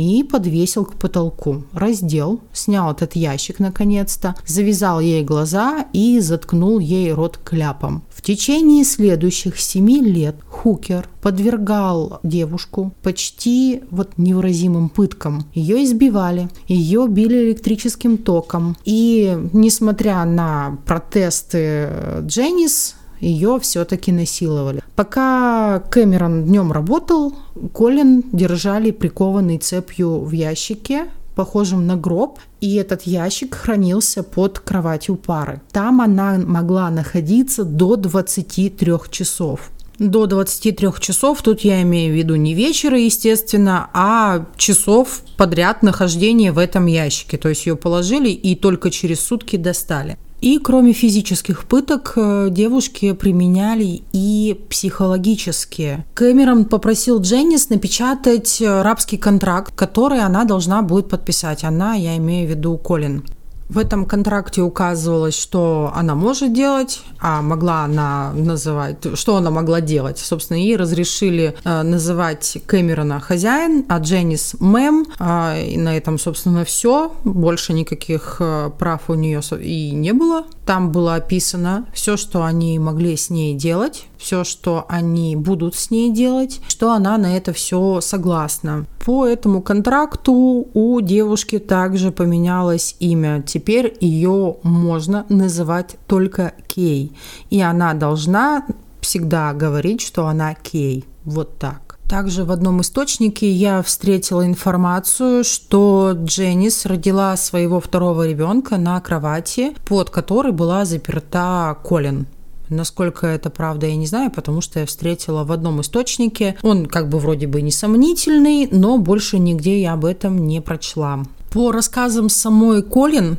и 0.00 0.22
подвесил 0.22 0.84
к 0.86 0.94
потолку. 0.94 1.64
Раздел, 1.72 2.40
снял 2.52 2.92
этот 2.92 3.16
ящик 3.16 3.58
наконец-то, 3.58 4.34
завязал 4.46 5.00
ей 5.00 5.22
глаза 5.22 5.86
и 5.92 6.20
заткнул 6.20 6.78
ей 6.78 7.12
рот 7.12 7.38
кляпом. 7.42 8.02
В 8.10 8.22
течение 8.22 8.84
следующих 8.84 9.58
семи 9.58 10.00
лет 10.00 10.36
Хукер 10.48 11.08
подвергал 11.20 12.20
девушку 12.22 12.92
почти 13.02 13.82
вот 13.90 14.16
невыразимым 14.16 14.88
пыткам. 14.88 15.46
Ее 15.54 15.84
избивали, 15.84 16.48
ее 16.66 17.06
били 17.08 17.48
электрическим 17.48 18.18
током. 18.18 18.76
И 18.84 19.38
несмотря 19.52 20.24
на 20.24 20.78
протесты 20.86 21.88
Дженнис, 22.20 22.96
ее 23.20 23.58
все-таки 23.60 24.12
насиловали. 24.12 24.82
Пока 24.96 25.80
Кэмерон 25.90 26.44
днем 26.44 26.72
работал, 26.72 27.34
Колин 27.72 28.24
держали 28.32 28.90
прикованный 28.90 29.58
цепью 29.58 30.20
в 30.20 30.32
ящике, 30.32 31.06
похожем 31.34 31.86
на 31.86 31.96
гроб, 31.96 32.38
и 32.60 32.74
этот 32.74 33.02
ящик 33.02 33.54
хранился 33.54 34.22
под 34.22 34.58
кроватью 34.58 35.16
пары. 35.16 35.60
Там 35.72 36.00
она 36.00 36.38
могла 36.38 36.90
находиться 36.90 37.64
до 37.64 37.96
23 37.96 38.92
часов 39.10 39.70
до 40.00 40.26
23 40.26 40.88
часов, 40.98 41.42
тут 41.42 41.60
я 41.60 41.82
имею 41.82 42.14
в 42.14 42.16
виду 42.16 42.34
не 42.34 42.54
вечера, 42.54 42.98
естественно, 42.98 43.90
а 43.92 44.46
часов 44.56 45.20
подряд 45.36 45.82
нахождения 45.82 46.52
в 46.52 46.58
этом 46.58 46.86
ящике. 46.86 47.36
То 47.36 47.50
есть 47.50 47.66
ее 47.66 47.76
положили 47.76 48.30
и 48.30 48.56
только 48.56 48.90
через 48.90 49.20
сутки 49.20 49.56
достали. 49.56 50.16
И 50.40 50.58
кроме 50.58 50.92
физических 50.92 51.64
пыток, 51.64 52.14
э, 52.16 52.48
девушки 52.50 53.12
применяли 53.12 54.02
и 54.12 54.58
психологические. 54.70 56.06
Кэмерон 56.14 56.64
попросил 56.64 57.20
Дженнис 57.20 57.68
напечатать 57.68 58.60
э, 58.60 58.82
рабский 58.82 59.18
контракт, 59.18 59.74
который 59.74 60.20
она 60.20 60.44
должна 60.44 60.80
будет 60.82 61.08
подписать. 61.08 61.64
Она, 61.64 61.94
я 61.94 62.16
имею 62.16 62.46
в 62.46 62.50
виду 62.50 62.78
Колин. 62.78 63.24
В 63.70 63.78
этом 63.78 64.04
контракте 64.04 64.62
указывалось, 64.62 65.38
что 65.38 65.92
она 65.94 66.16
может 66.16 66.52
делать, 66.52 67.02
а 67.20 67.40
могла 67.40 67.84
она 67.84 68.32
называть, 68.32 68.96
что 69.16 69.36
она 69.36 69.52
могла 69.52 69.80
делать. 69.80 70.18
Собственно, 70.18 70.56
ей 70.56 70.76
разрешили 70.76 71.54
э, 71.62 71.82
называть 71.82 72.58
Кэмерона 72.66 73.20
хозяин, 73.20 73.84
а 73.88 74.00
Дженнис 74.00 74.56
мэм. 74.58 75.06
Э, 75.20 75.64
и 75.64 75.78
на 75.78 75.96
этом, 75.96 76.18
собственно, 76.18 76.64
все. 76.64 77.12
Больше 77.22 77.72
никаких 77.72 78.38
э, 78.40 78.72
прав 78.76 79.02
у 79.08 79.14
нее 79.14 79.40
и 79.60 79.92
не 79.92 80.14
было. 80.14 80.46
Там 80.66 80.90
было 80.90 81.14
описано 81.14 81.86
все, 81.94 82.16
что 82.16 82.42
они 82.42 82.76
могли 82.80 83.16
с 83.16 83.30
ней 83.30 83.54
делать, 83.54 84.06
все, 84.20 84.44
что 84.44 84.84
они 84.88 85.34
будут 85.34 85.74
с 85.74 85.90
ней 85.90 86.12
делать, 86.12 86.60
что 86.68 86.92
она 86.92 87.16
на 87.18 87.36
это 87.36 87.52
все 87.52 88.00
согласна. 88.00 88.86
По 89.04 89.26
этому 89.26 89.62
контракту 89.62 90.68
у 90.74 91.00
девушки 91.00 91.58
также 91.58 92.12
поменялось 92.12 92.96
имя. 93.00 93.42
Теперь 93.42 93.96
ее 94.00 94.56
можно 94.62 95.24
называть 95.28 95.96
только 96.06 96.52
Кей. 96.68 97.12
И 97.48 97.60
она 97.60 97.94
должна 97.94 98.66
всегда 99.00 99.54
говорить, 99.54 100.02
что 100.02 100.26
она 100.26 100.54
Кей. 100.54 101.04
Вот 101.24 101.58
так. 101.58 101.98
Также 102.10 102.44
в 102.44 102.50
одном 102.50 102.80
источнике 102.80 103.48
я 103.50 103.82
встретила 103.82 104.44
информацию, 104.44 105.44
что 105.44 106.12
Дженнис 106.12 106.84
родила 106.84 107.36
своего 107.36 107.80
второго 107.80 108.28
ребенка 108.28 108.78
на 108.78 109.00
кровати, 109.00 109.74
под 109.86 110.10
которой 110.10 110.50
была 110.52 110.84
заперта 110.84 111.76
Колин. 111.84 112.26
Насколько 112.70 113.26
это 113.26 113.50
правда, 113.50 113.86
я 113.86 113.96
не 113.96 114.06
знаю, 114.06 114.30
потому 114.30 114.60
что 114.60 114.80
я 114.80 114.86
встретила 114.86 115.44
в 115.44 115.52
одном 115.52 115.80
источнике. 115.80 116.56
Он 116.62 116.86
как 116.86 117.08
бы 117.08 117.18
вроде 117.18 117.46
бы 117.46 117.60
несомнительный, 117.62 118.68
но 118.70 118.96
больше 118.98 119.38
нигде 119.38 119.82
я 119.82 119.94
об 119.94 120.04
этом 120.04 120.46
не 120.46 120.60
прочла. 120.60 121.24
По 121.52 121.72
рассказам 121.72 122.28
самой 122.28 122.82
Колин, 122.82 123.38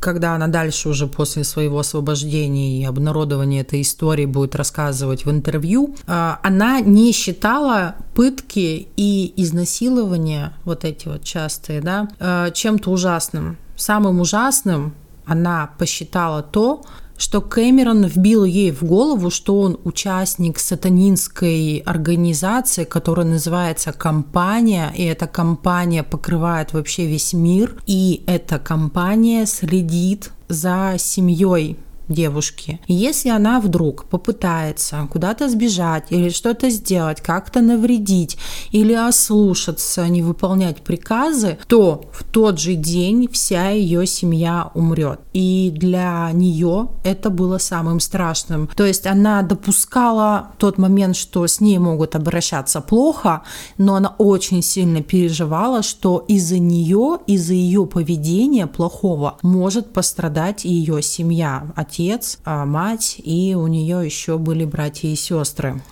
когда 0.00 0.34
она 0.34 0.48
дальше 0.48 0.88
уже 0.88 1.06
после 1.06 1.44
своего 1.44 1.78
освобождения 1.78 2.80
и 2.80 2.84
обнародования 2.84 3.60
этой 3.60 3.82
истории 3.82 4.24
будет 4.24 4.56
рассказывать 4.56 5.26
в 5.26 5.30
интервью, 5.30 5.94
а, 6.06 6.40
она 6.42 6.80
не 6.80 7.12
считала 7.12 7.96
пытки 8.14 8.88
и 8.96 9.34
изнасилования, 9.36 10.54
вот 10.64 10.86
эти 10.86 11.06
вот 11.06 11.22
частые, 11.22 11.82
да, 11.82 12.08
а, 12.18 12.50
чем-то 12.50 12.90
ужасным. 12.90 13.58
Самым 13.76 14.20
ужасным 14.20 14.94
она 15.26 15.70
посчитала 15.78 16.42
то, 16.42 16.82
что 17.20 17.42
Кэмерон 17.42 18.06
вбил 18.06 18.44
ей 18.44 18.72
в 18.72 18.82
голову, 18.82 19.28
что 19.28 19.60
он 19.60 19.78
участник 19.84 20.58
сатанинской 20.58 21.82
организации, 21.84 22.84
которая 22.84 23.26
называется 23.26 23.92
«Компания», 23.92 24.90
и 24.96 25.04
эта 25.04 25.26
компания 25.26 26.02
покрывает 26.02 26.72
вообще 26.72 27.06
весь 27.06 27.34
мир, 27.34 27.76
и 27.86 28.24
эта 28.26 28.58
компания 28.58 29.44
следит 29.44 30.30
за 30.48 30.94
семьей 30.96 31.76
девушки. 32.10 32.80
Если 32.86 33.30
она 33.30 33.60
вдруг 33.60 34.04
попытается 34.04 35.08
куда-то 35.10 35.48
сбежать 35.48 36.06
или 36.10 36.28
что-то 36.28 36.68
сделать, 36.68 37.20
как-то 37.20 37.60
навредить 37.60 38.36
или 38.72 38.92
ослушаться, 38.92 40.06
не 40.08 40.22
выполнять 40.22 40.82
приказы, 40.82 41.58
то 41.68 42.04
в 42.12 42.24
тот 42.24 42.58
же 42.58 42.74
день 42.74 43.28
вся 43.32 43.70
ее 43.70 44.06
семья 44.06 44.70
умрет. 44.74 45.20
И 45.32 45.72
для 45.74 46.30
нее 46.32 46.88
это 47.04 47.30
было 47.30 47.58
самым 47.58 48.00
страшным. 48.00 48.68
То 48.76 48.84
есть 48.84 49.06
она 49.06 49.42
допускала 49.42 50.50
тот 50.58 50.78
момент, 50.78 51.16
что 51.16 51.46
с 51.46 51.60
ней 51.60 51.78
могут 51.78 52.16
обращаться 52.16 52.80
плохо, 52.80 53.42
но 53.78 53.94
она 53.94 54.14
очень 54.18 54.62
сильно 54.62 55.02
переживала, 55.02 55.82
что 55.82 56.24
из-за 56.26 56.58
нее, 56.58 57.18
из-за 57.26 57.54
ее 57.54 57.86
поведения 57.86 58.66
плохого 58.66 59.38
может 59.42 59.92
пострадать 59.92 60.64
ее 60.64 61.02
семья, 61.02 61.72
отец 61.76 61.99
отец, 62.00 62.38
а 62.44 62.64
мать, 62.64 63.16
и 63.22 63.54
у 63.54 63.66
нее 63.66 64.04
еще 64.04 64.38
были 64.38 64.64
братья 64.64 65.08
и 65.08 65.16
сестры. 65.16 65.82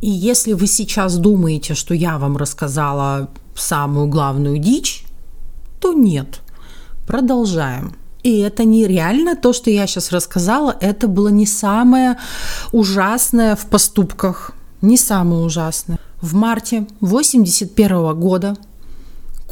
И 0.00 0.10
если 0.10 0.54
вы 0.54 0.66
сейчас 0.66 1.16
думаете, 1.16 1.74
что 1.74 1.94
я 1.94 2.18
вам 2.18 2.36
рассказала 2.36 3.30
самую 3.54 4.08
главную 4.08 4.58
дичь, 4.58 5.04
то 5.80 5.92
нет. 5.92 6.40
Продолжаем. 7.06 7.94
И 8.24 8.38
это 8.38 8.64
нереально, 8.64 9.36
то, 9.36 9.52
что 9.52 9.70
я 9.70 9.86
сейчас 9.86 10.12
рассказала, 10.12 10.76
это 10.80 11.08
было 11.08 11.28
не 11.28 11.46
самое 11.46 12.18
ужасное 12.72 13.54
в 13.56 13.66
поступках, 13.66 14.52
не 14.80 14.96
самое 14.96 15.42
ужасное. 15.42 15.98
В 16.20 16.34
марте 16.34 16.86
81 17.00 18.18
года 18.18 18.56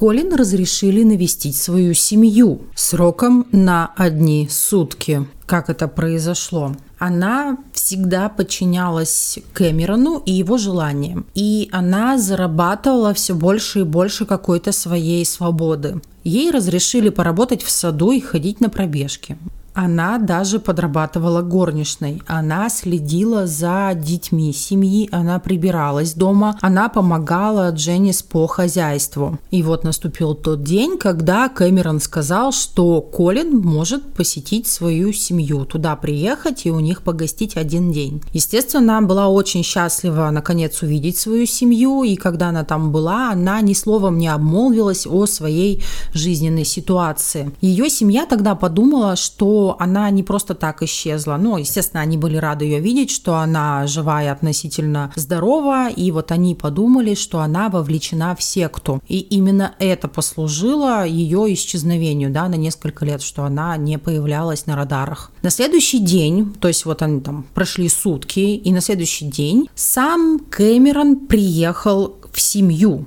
Колин 0.01 0.35
разрешили 0.35 1.03
навестить 1.03 1.57
свою 1.57 1.93
семью 1.93 2.63
сроком 2.75 3.47
на 3.53 3.93
одни 3.97 4.49
сутки. 4.51 5.27
Как 5.45 5.69
это 5.69 5.89
произошло? 5.89 6.75
Она 6.99 7.59
всегда 7.75 8.31
подчинялась 8.31 9.39
Кэмерону 9.53 10.23
и 10.25 10.33
его 10.33 10.57
желаниям. 10.57 11.27
И 11.35 11.69
она 11.71 12.17
зарабатывала 12.17 13.13
все 13.13 13.35
больше 13.35 13.81
и 13.81 13.85
больше 13.85 14.25
какой-то 14.25 14.73
своей 14.73 15.23
свободы. 15.27 16.01
Ей 16.25 16.51
разрешили 16.51 17.11
поработать 17.11 17.63
в 17.63 17.71
саду 17.71 18.11
и 18.13 18.21
ходить 18.21 18.63
на 18.63 18.71
пробежки. 18.71 19.37
Она 19.75 20.19
даже 20.19 20.59
подрабатывала 20.59 21.43
горничной. 21.43 22.23
Она 22.27 22.69
следила 22.69 23.47
за 23.47 23.93
детьми 23.95 24.53
семьи, 24.53 25.09
она 25.13 25.39
прибиралась 25.39 26.15
дома, 26.15 26.59
она 26.61 26.89
помогала 26.89 27.71
Дженнис 27.71 28.23
по 28.23 28.47
хозяйству. 28.47 29.39
И 29.51 29.63
вот 29.63 29.85
наступил 29.85 30.35
тот 30.35 30.63
день, 30.63 30.99
когда 30.99 31.49
Кэмерон 31.49 32.01
сказал, 32.01 32.53
что 32.53 33.01
Колин 33.01 33.59
может 33.59 34.13
посетить 34.13 34.67
свою 34.67 35.13
семью, 35.13 35.65
туда 35.65 35.95
приехать 35.97 36.67
и 36.67 36.71
у 36.71 36.81
них 36.81 37.03
погостить 37.03 37.57
один 37.57 37.93
день. 37.93 38.23
Естественно, 38.33 38.99
она 38.99 39.07
была 39.07 39.29
очень 39.29 39.63
счастлива 39.63 40.31
наконец 40.31 40.83
увидеть 40.83 41.17
свою 41.17 41.47
семью, 41.47 42.03
и 42.03 42.17
когда 42.17 42.49
она 42.49 42.65
там 42.65 42.91
была, 42.93 43.31
она 43.31 43.61
ни 43.61 43.75
словом 43.75 44.19
не 44.19 44.29
обмолвилась 44.29 45.07
о 45.07 45.27
своей 45.27 45.83
жизненной 46.13 46.65
ситуации. 46.65 47.53
Ее 47.61 47.89
семья 47.89 48.27
тогда 48.27 48.55
подумала, 48.55 49.17
что 49.17 49.60
она 49.79 50.11
не 50.11 50.23
просто 50.23 50.55
так 50.55 50.83
исчезла. 50.83 51.37
Ну, 51.37 51.57
естественно, 51.57 52.03
они 52.03 52.17
были 52.17 52.37
рады 52.37 52.65
ее 52.65 52.81
видеть, 52.81 53.11
что 53.11 53.37
она 53.37 53.87
жива 53.87 54.23
и 54.23 54.27
относительно 54.27 55.13
здорова, 55.17 55.89
и 55.89 56.11
вот 56.11 56.33
они 56.33 56.55
подумали, 56.55 57.15
что 57.15 57.41
она 57.41 57.69
вовлечена 57.69 58.35
в 58.35 58.43
секту. 58.43 59.03
И 59.09 59.19
именно 59.19 59.75
это 59.79 60.09
послужило 60.09 61.07
ее 61.07 61.53
исчезновению, 61.55 62.31
да, 62.31 62.49
на 62.49 62.57
несколько 62.57 63.05
лет, 63.05 63.23
что 63.23 63.45
она 63.45 63.77
не 63.77 63.99
появлялась 63.99 64.67
на 64.67 64.77
радарах. 64.77 65.33
На 65.43 65.51
следующий 65.51 65.99
день, 65.99 66.55
то 66.61 66.69
есть 66.69 66.85
вот 66.85 67.03
они 67.03 67.21
там 67.21 67.45
прошли 67.55 67.89
сутки, 67.89 68.41
и 68.41 68.73
на 68.73 68.81
следующий 68.81 69.27
день 69.27 69.69
сам 69.75 70.41
Кэмерон 70.51 71.27
приехал 71.27 72.17
в 72.33 72.41
семью 72.41 73.07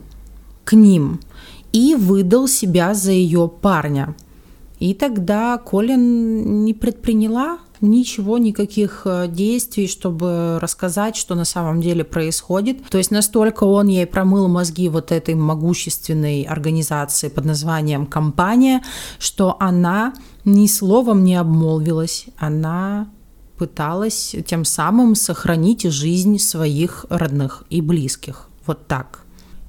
к 0.64 0.74
ним 0.74 1.20
и 1.72 1.96
выдал 1.96 2.48
себя 2.48 2.94
за 2.94 3.12
ее 3.12 3.50
парня. 3.50 4.16
И 4.80 4.94
тогда 4.94 5.58
Колин 5.58 6.66
не 6.66 6.74
предприняла 6.74 7.60
ничего, 7.84 8.38
никаких 8.38 9.04
э, 9.06 9.28
действий, 9.28 9.88
чтобы 9.88 10.58
рассказать, 10.62 11.16
что 11.16 11.36
на 11.36 11.46
самом 11.46 11.82
деле 11.82 12.04
происходит. 12.04 12.84
То 12.90 12.98
есть 12.98 13.12
настолько 13.12 13.66
он 13.66 13.88
ей 13.88 14.08
промыл 14.08 14.48
мозги 14.48 14.90
вот 14.90 15.12
этой 15.12 15.36
могущественной 15.36 16.44
организации 16.44 17.30
под 17.30 17.46
названием 17.46 18.06
«Компания», 18.06 18.82
что 19.20 19.58
она 19.60 20.14
ни 20.46 20.68
словом 20.68 21.24
не 21.24 21.36
обмолвилась. 21.36 22.26
Она 22.38 23.10
пыталась 23.58 24.36
тем 24.46 24.66
самым 24.66 25.16
сохранить 25.16 25.84
жизнь 25.84 26.40
своих 26.40 27.06
родных 27.10 27.64
и 27.70 27.82
близких. 27.82 28.50
Вот 28.66 28.88
так. 28.88 29.23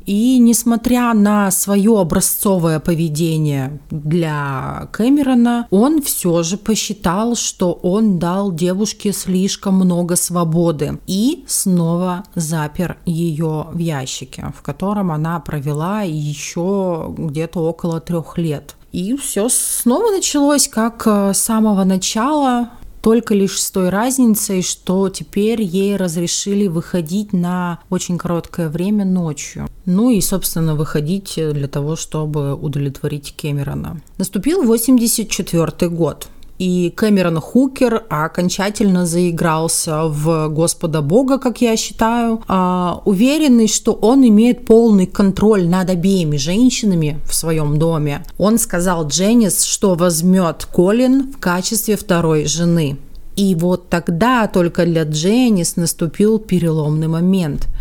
И 0.07 0.39
несмотря 0.39 1.15
на 1.15 1.51
свое 1.51 1.99
образцовое 1.99 2.79
поведение 2.81 3.81
для 3.91 4.89
Кэмерона, 4.93 5.67
он 5.71 6.03
все 6.03 6.43
же 6.43 6.57
посчитал, 6.57 7.37
что 7.37 7.73
он 7.73 8.19
дал 8.19 8.53
девушке 8.53 9.13
слишком 9.13 9.77
много 9.77 10.17
свободы 10.17 10.99
и 11.07 11.45
снова 11.47 12.25
запер 12.35 12.99
ее 13.07 13.67
в 13.73 13.79
ящике, 13.79 14.53
в 14.57 14.63
котором 14.63 15.11
она 15.11 15.41
провела 15.41 16.03
еще 16.03 17.15
где-то 17.17 17.61
около 17.61 18.01
трех 18.01 18.37
лет. 18.37 18.77
И 18.93 19.17
все 19.17 19.49
снова 19.49 20.11
началось 20.11 20.69
как 20.69 21.03
э, 21.07 21.35
с 21.35 21.39
самого 21.39 21.83
начала 21.83 22.71
только 23.03 23.35
лишь 23.35 23.61
с 23.61 23.71
той 23.71 23.89
разницей, 23.91 24.63
что 24.63 25.09
теперь 25.09 25.61
ей 25.61 25.97
разрешили 25.97 26.69
выходить 26.69 27.33
на 27.33 27.81
очень 27.91 28.17
короткое 28.19 28.69
время 28.69 29.05
ночью. 29.05 29.69
Ну 29.87 30.11
и, 30.11 30.21
собственно, 30.21 30.75
выходить 30.75 31.35
для 31.37 31.69
того, 31.69 31.97
чтобы 31.97 32.55
удовлетворить 32.55 33.35
Кэмерона. 33.37 34.01
Наступил 34.19 34.63
84 34.63 35.89
год 35.91 36.29
и 36.59 36.93
Кэмерон 36.95 37.41
Хукер 37.41 38.05
окончательно 38.09 39.07
заигрался 39.07 40.05
в 40.05 40.49
Господа 40.49 41.03
Бога, 41.03 41.39
как 41.39 41.61
я 41.61 41.77
считаю, 41.77 42.43
а, 42.47 43.03
уверенный, 43.05 43.69
что 43.69 43.93
он 43.93 44.27
имеет 44.27 44.65
полный 44.65 45.07
контроль 45.07 45.67
над 45.67 45.91
обеими 45.91 46.37
женщинами 46.37 47.19
в 47.29 47.35
своем 47.35 47.79
доме. 47.79 48.25
Он 48.39 48.59
сказал 48.59 49.09
Дженнис, 49.09 49.65
что 49.65 49.95
возьмет 49.95 50.67
Колин 50.73 51.33
в 51.33 51.39
качестве 51.39 51.97
второй 51.97 52.47
жены. 52.47 52.99
И 53.37 53.57
вот 53.57 53.89
тогда 53.89 54.47
только 54.47 54.87
для 54.87 55.03
Дженнис 55.03 55.75
наступил 55.75 56.39
переломный 56.39 57.09
момент– 57.09 57.67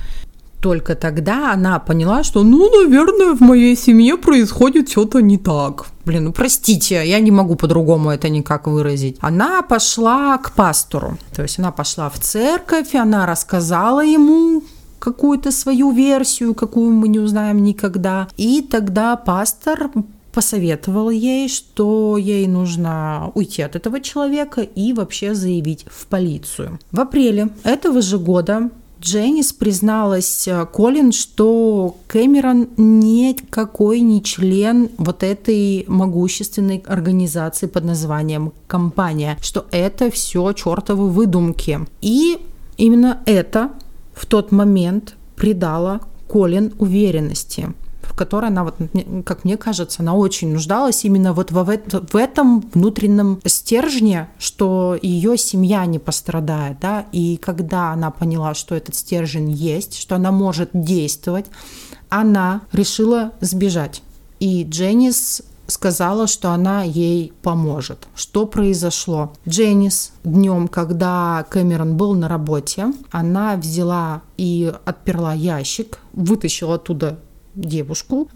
только 0.63 0.95
тогда 0.95 1.51
она 1.51 1.77
поняла, 1.77 2.23
что, 2.23 2.41
ну, 2.41 2.69
наверное, 2.83 3.35
в 3.35 3.41
моей 3.41 3.75
семье 3.75 4.15
происходит 4.17 4.89
что-то 4.89 5.21
не 5.21 5.37
так. 5.37 5.87
Блин, 6.05 6.23
ну 6.23 6.31
простите, 6.31 7.05
я 7.05 7.19
не 7.19 7.31
могу 7.31 7.55
по-другому 7.55 8.11
это 8.11 8.29
никак 8.29 8.67
выразить. 8.67 9.17
Она 9.19 9.61
пошла 9.61 10.37
к 10.37 10.53
пастору. 10.53 11.17
То 11.35 11.41
есть 11.41 11.59
она 11.59 11.71
пошла 11.71 12.09
в 12.09 12.17
церковь, 12.17 12.93
и 12.93 12.97
она 12.97 13.25
рассказала 13.25 14.05
ему 14.05 14.63
какую-то 14.99 15.51
свою 15.51 15.91
версию, 15.91 16.53
какую 16.53 16.93
мы 16.93 17.09
не 17.09 17.19
узнаем 17.19 17.61
никогда. 17.61 18.29
И 18.37 18.61
тогда 18.61 19.17
пастор 19.17 19.91
посоветовал 20.31 21.09
ей, 21.09 21.49
что 21.49 22.15
ей 22.15 22.47
нужно 22.47 23.31
уйти 23.35 23.63
от 23.63 23.75
этого 23.75 23.99
человека 23.99 24.61
и 24.61 24.93
вообще 24.93 25.35
заявить 25.35 25.85
в 25.91 26.07
полицию. 26.07 26.79
В 26.93 27.01
апреле 27.01 27.49
этого 27.65 28.01
же 28.01 28.17
года 28.17 28.69
Дженнис 29.03 29.51
призналась 29.51 30.47
э, 30.47 30.65
Колин, 30.65 31.11
что 31.11 31.97
Кэмерон 32.07 32.69
никакой 32.77 33.99
не 33.99 34.23
член 34.23 34.89
вот 34.97 35.23
этой 35.23 35.83
могущественной 35.87 36.81
организации 36.87 37.67
под 37.67 37.83
названием 37.83 38.53
«Компания», 38.65 39.37
что 39.41 39.65
это 39.71 40.09
все 40.09 40.53
чертовы 40.53 41.09
выдумки. 41.09 41.81
И 42.01 42.37
именно 42.77 43.19
это 43.25 43.71
в 44.13 44.25
тот 44.25 44.53
момент 44.53 45.15
придало 45.35 45.99
Колин 46.29 46.71
уверенности 46.79 47.73
в 48.05 48.15
которой 48.15 48.47
она, 48.47 48.63
вот, 48.63 48.75
как 49.25 49.43
мне 49.43 49.57
кажется, 49.57 50.01
она 50.01 50.13
очень 50.13 50.53
нуждалась 50.53 51.05
именно 51.05 51.33
вот 51.33 51.51
в, 51.51 51.63
в 51.63 52.15
этом 52.15 52.61
внутреннем 52.73 53.39
стержне, 53.45 54.29
что 54.37 54.97
ее 55.01 55.37
семья 55.37 55.85
не 55.85 55.99
пострадает, 55.99 56.79
да, 56.79 57.05
и 57.11 57.37
когда 57.37 57.91
она 57.91 58.11
поняла, 58.11 58.53
что 58.53 58.75
этот 58.75 58.95
стержень 58.95 59.51
есть, 59.51 59.97
что 59.97 60.15
она 60.15 60.31
может 60.31 60.69
действовать, 60.73 61.45
она 62.09 62.61
решила 62.71 63.31
сбежать. 63.41 64.03
И 64.39 64.63
Дженнис 64.63 65.41
сказала, 65.67 66.27
что 66.27 66.51
она 66.51 66.83
ей 66.83 67.33
поможет. 67.41 68.07
Что 68.15 68.45
произошло? 68.45 69.33
Дженнис 69.47 70.13
днем, 70.23 70.67
когда 70.67 71.45
Кэмерон 71.49 71.97
был 71.97 72.13
на 72.13 72.27
работе, 72.27 72.93
она 73.11 73.55
взяла 73.55 74.21
и 74.37 74.73
отперла 74.85 75.33
ящик, 75.33 75.99
вытащила 76.13 76.75
оттуда 76.75 77.19
девушку. 77.55 78.29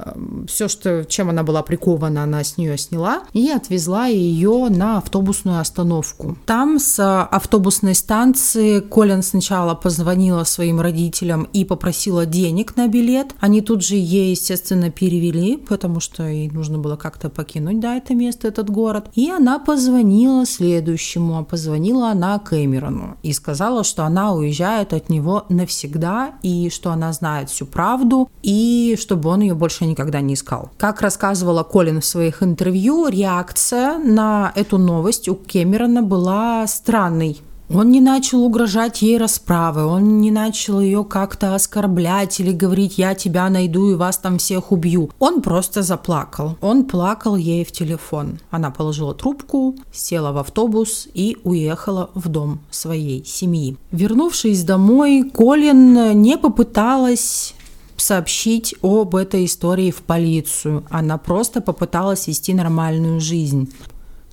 Все, 0.47 0.67
что, 0.67 1.05
чем 1.05 1.29
она 1.29 1.43
была 1.43 1.63
прикована, 1.63 2.23
она 2.23 2.43
с 2.43 2.57
нее 2.57 2.77
сняла 2.77 3.23
и 3.33 3.49
отвезла 3.49 4.07
ее 4.07 4.67
на 4.69 4.97
автобусную 4.97 5.59
остановку. 5.59 6.37
Там 6.45 6.79
с 6.79 7.23
автобусной 7.23 7.95
станции 7.95 8.79
Колин 8.79 9.23
сначала 9.23 9.75
позвонила 9.75 10.43
своим 10.43 10.81
родителям 10.81 11.47
и 11.53 11.65
попросила 11.65 12.25
денег 12.25 12.75
на 12.75 12.87
билет. 12.87 13.33
Они 13.39 13.61
тут 13.61 13.83
же 13.83 13.95
ей, 13.95 14.31
естественно, 14.31 14.89
перевели, 14.89 15.57
потому 15.57 15.99
что 15.99 16.23
ей 16.27 16.49
нужно 16.49 16.77
было 16.77 16.95
как-то 16.95 17.29
покинуть, 17.29 17.79
да, 17.79 17.95
это 17.95 18.13
место, 18.15 18.47
этот 18.47 18.69
город. 18.69 19.09
И 19.15 19.29
она 19.29 19.59
позвонила 19.59 20.45
следующему, 20.45 21.37
а 21.37 21.43
позвонила 21.43 22.09
она 22.11 22.39
Кэмерону 22.39 23.17
и 23.23 23.33
сказала, 23.33 23.83
что 23.83 24.03
она 24.03 24.33
уезжает 24.33 24.93
от 24.93 25.09
него 25.09 25.45
навсегда 25.49 26.35
и 26.41 26.69
что 26.69 26.91
она 26.91 27.13
знает 27.13 27.49
всю 27.49 27.65
правду 27.65 28.29
и 28.43 28.95
чтобы 29.07 29.29
он 29.29 29.39
ее 29.39 29.53
больше 29.53 29.85
никогда 29.85 30.19
не 30.19 30.33
искал. 30.33 30.69
Как 30.77 30.99
рассказывала 31.01 31.63
Колин 31.63 32.01
в 32.01 32.05
своих 32.05 32.43
интервью, 32.43 33.07
реакция 33.07 33.97
на 33.97 34.51
эту 34.53 34.77
новость 34.77 35.29
у 35.29 35.35
Кэмерона 35.35 36.01
была 36.01 36.67
странной. 36.67 37.37
Он 37.69 37.89
не 37.89 38.01
начал 38.01 38.43
угрожать 38.43 39.01
ей 39.01 39.17
расправой, 39.17 39.83
он 39.83 40.19
не 40.19 40.31
начал 40.31 40.79
ее 40.79 41.03
как-то 41.03 41.55
оскорблять 41.55 42.39
или 42.39 42.51
говорить 42.51 42.97
«я 42.97 43.13
тебя 43.13 43.49
найду 43.49 43.91
и 43.91 43.95
вас 43.95 44.17
там 44.17 44.37
всех 44.37 44.71
убью». 44.71 45.09
Он 45.19 45.41
просто 45.41 45.81
заплакал. 45.81 46.57
Он 46.61 46.85
плакал 46.85 47.35
ей 47.35 47.65
в 47.65 47.71
телефон. 47.71 48.39
Она 48.51 48.71
положила 48.71 49.13
трубку, 49.13 49.75
села 49.91 50.31
в 50.31 50.37
автобус 50.37 51.07
и 51.13 51.37
уехала 51.43 52.09
в 52.13 52.29
дом 52.29 52.59
своей 52.71 53.25
семьи. 53.25 53.77
Вернувшись 53.91 54.63
домой, 54.63 55.29
Колин 55.33 56.21
не 56.21 56.37
попыталась 56.37 57.53
сообщить 57.97 58.75
об 58.81 59.15
этой 59.15 59.45
истории 59.45 59.91
в 59.91 60.03
полицию. 60.03 60.85
Она 60.89 61.17
просто 61.17 61.61
попыталась 61.61 62.27
вести 62.27 62.53
нормальную 62.53 63.19
жизнь. 63.19 63.71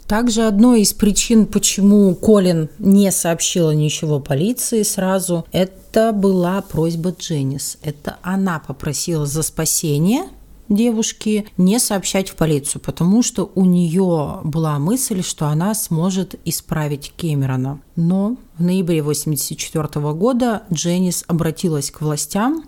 Также 0.06 0.42
одной 0.42 0.82
из 0.82 0.92
причин, 0.92 1.46
почему 1.46 2.14
Колин 2.14 2.68
не 2.78 3.10
сообщила 3.10 3.70
ничего 3.70 4.20
полиции 4.20 4.82
сразу, 4.82 5.46
это 5.50 6.12
была 6.12 6.60
просьба 6.60 7.14
Дженнис. 7.18 7.78
Это 7.82 8.18
она 8.22 8.58
попросила 8.58 9.24
за 9.24 9.42
спасение 9.42 10.24
девушки 10.68 11.46
не 11.56 11.78
сообщать 11.78 12.30
в 12.30 12.36
полицию, 12.36 12.82
потому 12.82 13.22
что 13.22 13.50
у 13.54 13.64
нее 13.64 14.40
была 14.44 14.78
мысль, 14.78 15.22
что 15.22 15.46
она 15.46 15.74
сможет 15.74 16.34
исправить 16.44 17.12
Кэмерона. 17.16 17.80
Но 17.96 18.36
в 18.56 18.62
ноябре 18.62 19.00
1984 19.00 20.12
года 20.14 20.62
Дженнис 20.72 21.24
обратилась 21.26 21.90
к 21.90 22.00
властям 22.00 22.64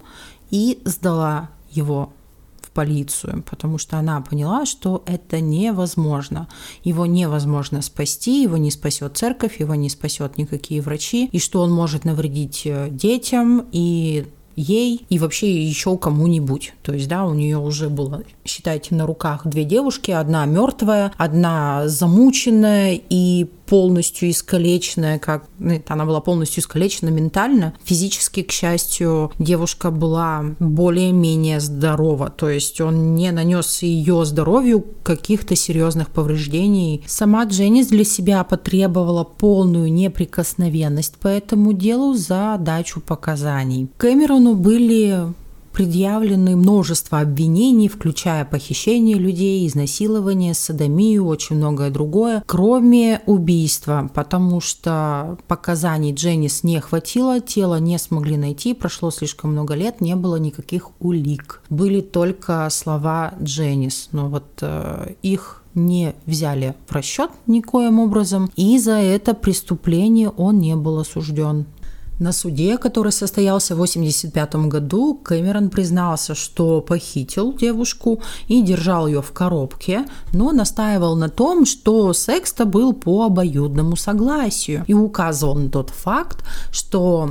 и 0.51 0.81
сдала 0.85 1.51
его 1.71 2.13
в 2.61 2.71
полицию, 2.71 3.45
потому 3.49 3.79
что 3.79 3.99
она 3.99 4.21
поняла, 4.21 4.67
что 4.67 5.03
это 5.07 5.41
невозможно. 5.41 6.49
Его 6.85 7.07
невозможно 7.07 7.83
спасти, 7.83 8.43
его 8.43 8.57
не 8.57 8.71
спасет 8.71 9.17
церковь, 9.17 9.61
его 9.61 9.75
не 9.75 9.89
спасет 9.89 10.39
никакие 10.39 10.81
врачи, 10.81 11.29
и 11.33 11.39
что 11.39 11.63
он 11.63 11.73
может 11.73 12.05
навредить 12.05 12.63
э, 12.65 12.89
детям 12.91 13.67
и 13.73 14.27
ей 14.57 15.07
и 15.09 15.19
вообще 15.19 15.63
еще 15.63 15.97
кому-нибудь. 15.97 16.73
То 16.83 16.93
есть, 16.93 17.09
да, 17.09 17.25
у 17.25 17.35
нее 17.35 17.59
уже 17.59 17.89
было, 17.89 18.23
считайте, 18.45 18.95
на 18.95 19.07
руках 19.07 19.47
две 19.47 19.65
девушки, 19.65 20.11
одна 20.11 20.45
мертвая, 20.47 21.13
одна 21.17 21.87
замученная 21.89 22.99
и 23.09 23.49
полностью 23.67 24.31
искалеченная, 24.31 25.19
как 25.19 25.45
ну, 25.59 25.81
она 25.89 26.05
была 26.05 26.21
полностью 26.21 26.63
искалечена 26.63 27.09
ментально. 27.09 27.75
Физически, 27.85 28.43
к 28.43 28.53
счастью, 28.53 29.33
девушка 29.39 29.91
была 29.91 30.45
более-менее 30.59 31.61
здорова, 31.61 32.31
то 32.31 32.49
есть 32.49 32.81
он 32.81 33.15
не 33.15 33.31
нанес 33.31 33.83
ее 33.83 34.25
здоровью 34.25 34.85
каких-то 35.03 35.57
серьезных 35.57 36.09
повреждений. 36.11 37.05
Сама 37.07 37.45
Дженнис 37.45 37.89
для 37.89 38.05
себя 38.05 38.45
потребовала 38.45 39.25
полную 39.25 39.93
неприкосновенность 39.93 41.17
по 41.17 41.29
этому 41.29 41.73
делу 41.73 42.15
за 42.15 42.57
дачу 42.59 43.01
показаний. 43.01 43.89
Кэмерону 43.97 44.55
были 44.55 45.35
предъявлены 45.77 46.57
множество 46.57 47.21
обвинений, 47.21 47.89
включая 47.89 48.47
похищение 48.47 49.19
людей, 49.19 49.67
изнасилование, 49.67 50.55
садомию, 50.55 51.27
очень 51.27 51.57
многое 51.57 51.91
другое, 51.91 52.43
кроме 52.47 53.21
убийства, 53.27 54.11
потому 54.15 54.63
что 54.63 55.37
показаний 55.49 56.15
Дженнис 56.15 56.65
не 56.65 56.81
хватило, 56.81 57.41
тело 57.41 57.79
не 57.79 57.99
смогли 57.99 58.39
найти, 58.39 58.73
прошло 58.73 59.11
слишком 59.11 59.53
много 59.53 59.75
лет, 59.75 60.01
не 60.01 60.17
было 60.17 60.37
никаких 60.37 60.93
улик. 60.99 61.61
Были 61.69 62.01
только 62.01 62.67
слова 62.71 63.35
Дженнис, 63.43 64.09
но 64.13 64.31
вот 64.31 64.47
э, 64.63 65.13
их 65.21 65.63
не 65.77 66.15
взяли 66.25 66.75
в 66.89 66.93
расчет 66.93 67.31
никоим 67.47 68.01
образом, 68.01 68.51
и 68.57 68.79
за 68.79 68.93
это 68.93 69.35
преступление 69.35 70.31
он 70.31 70.59
не 70.59 70.75
был 70.75 70.99
осужден. 70.99 71.67
На 72.19 72.33
суде, 72.33 72.79
который 72.79 73.13
состоялся 73.13 73.75
в 73.75 73.83
1985 73.83 74.55
году, 74.69 75.15
Кэмерон 75.15 75.69
признался, 75.69 76.35
что 76.35 76.81
похитил 76.81 77.53
девушку 77.53 78.23
и 78.49 78.63
держал 78.63 79.07
ее 79.07 79.21
в 79.21 79.33
коробке, 79.33 80.07
но 80.33 80.51
настаивал 80.53 81.15
на 81.17 81.29
том, 81.29 81.67
что 81.67 82.15
секс-то 82.15 82.65
был 82.65 82.95
по 82.95 83.25
обоюдному 83.25 83.97
согласию. 83.97 84.85
И 84.87 84.95
указывал 84.95 85.57
на 85.57 85.69
тот 85.69 85.91
факт, 85.91 86.43
что 86.71 87.31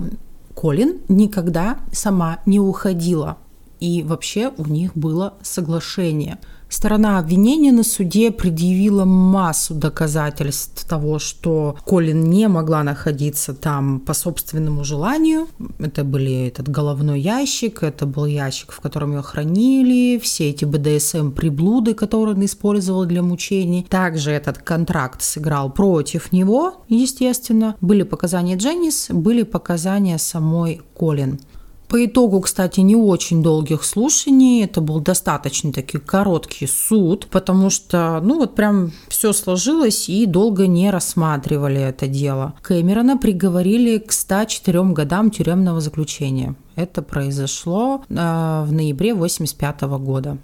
Колин 0.54 1.00
никогда 1.10 1.80
сама 1.92 2.40
не 2.46 2.60
уходила, 2.60 3.38
и 3.80 4.04
вообще 4.04 4.52
у 4.56 4.66
них 4.66 4.96
было 4.96 5.34
соглашение– 5.42 6.38
Сторона 6.76 7.20
обвинения 7.20 7.72
на 7.72 7.86
суде 7.86 8.32
предъявила 8.32 9.06
массу 9.06 9.74
доказательств 9.74 10.86
того, 10.86 11.20
что 11.20 11.78
Колин 11.86 12.26
не 12.26 12.50
могла 12.50 12.84
находиться 12.84 13.54
там 13.54 14.02
по 14.02 14.14
собственному 14.14 14.84
желанию. 14.84 15.48
Это 15.80 16.04
были 16.04 16.48
этот 16.48 16.68
головной 16.68 17.22
ящик, 17.22 17.82
это 17.82 18.06
был 18.06 18.26
ящик, 18.26 18.74
в 18.74 18.82
котором 18.82 19.16
ее 19.16 19.22
хранили, 19.22 20.20
все 20.20 20.50
эти 20.50 20.66
БДСМ-приблуды, 20.66 21.94
которые 21.94 22.36
он 22.36 22.44
использовал 22.44 23.06
для 23.06 23.24
мучений. 23.24 23.88
Также 23.90 24.32
этот 24.32 24.58
контракт 24.58 25.22
сыграл 25.22 25.72
против 25.72 26.34
него, 26.34 26.84
естественно. 26.90 27.78
Были 27.80 28.04
показания 28.04 28.58
Дженнис, 28.58 29.08
были 29.12 29.44
показания 29.44 30.18
самой 30.18 30.82
Колин. 30.94 31.40
По 31.88 32.04
итогу, 32.04 32.42
кстати, 32.42 32.80
не 32.80 32.96
очень 32.96 33.44
долгих 33.44 33.84
слушаний, 33.84 34.64
это 34.64 34.82
был 34.82 35.00
достаточно 35.00 35.72
таки 35.72 36.00
короткий 36.00 36.68
суд, 36.68 37.28
потому 37.28 37.70
что, 37.70 38.20
ну 38.24 38.38
вот 38.40 38.56
прям 38.56 38.92
все 39.08 39.34
сложилось 39.34 40.10
и 40.10 40.26
долго 40.26 40.68
не 40.68 40.90
рассматривали 40.90 41.80
это 41.80 42.08
дело. 42.08 42.54
Кэмерона 42.64 43.18
приговорили 43.18 44.00
к 44.00 44.12
104 44.12 44.84
годам 44.94 45.30
тюремного 45.30 45.80
заключения. 45.80 46.56
Это 46.76 47.02
произошло 47.02 48.04
э, 48.10 48.14
в 48.14 48.72
ноябре 48.72 49.14
1985 49.14 49.82
года. 50.04 50.38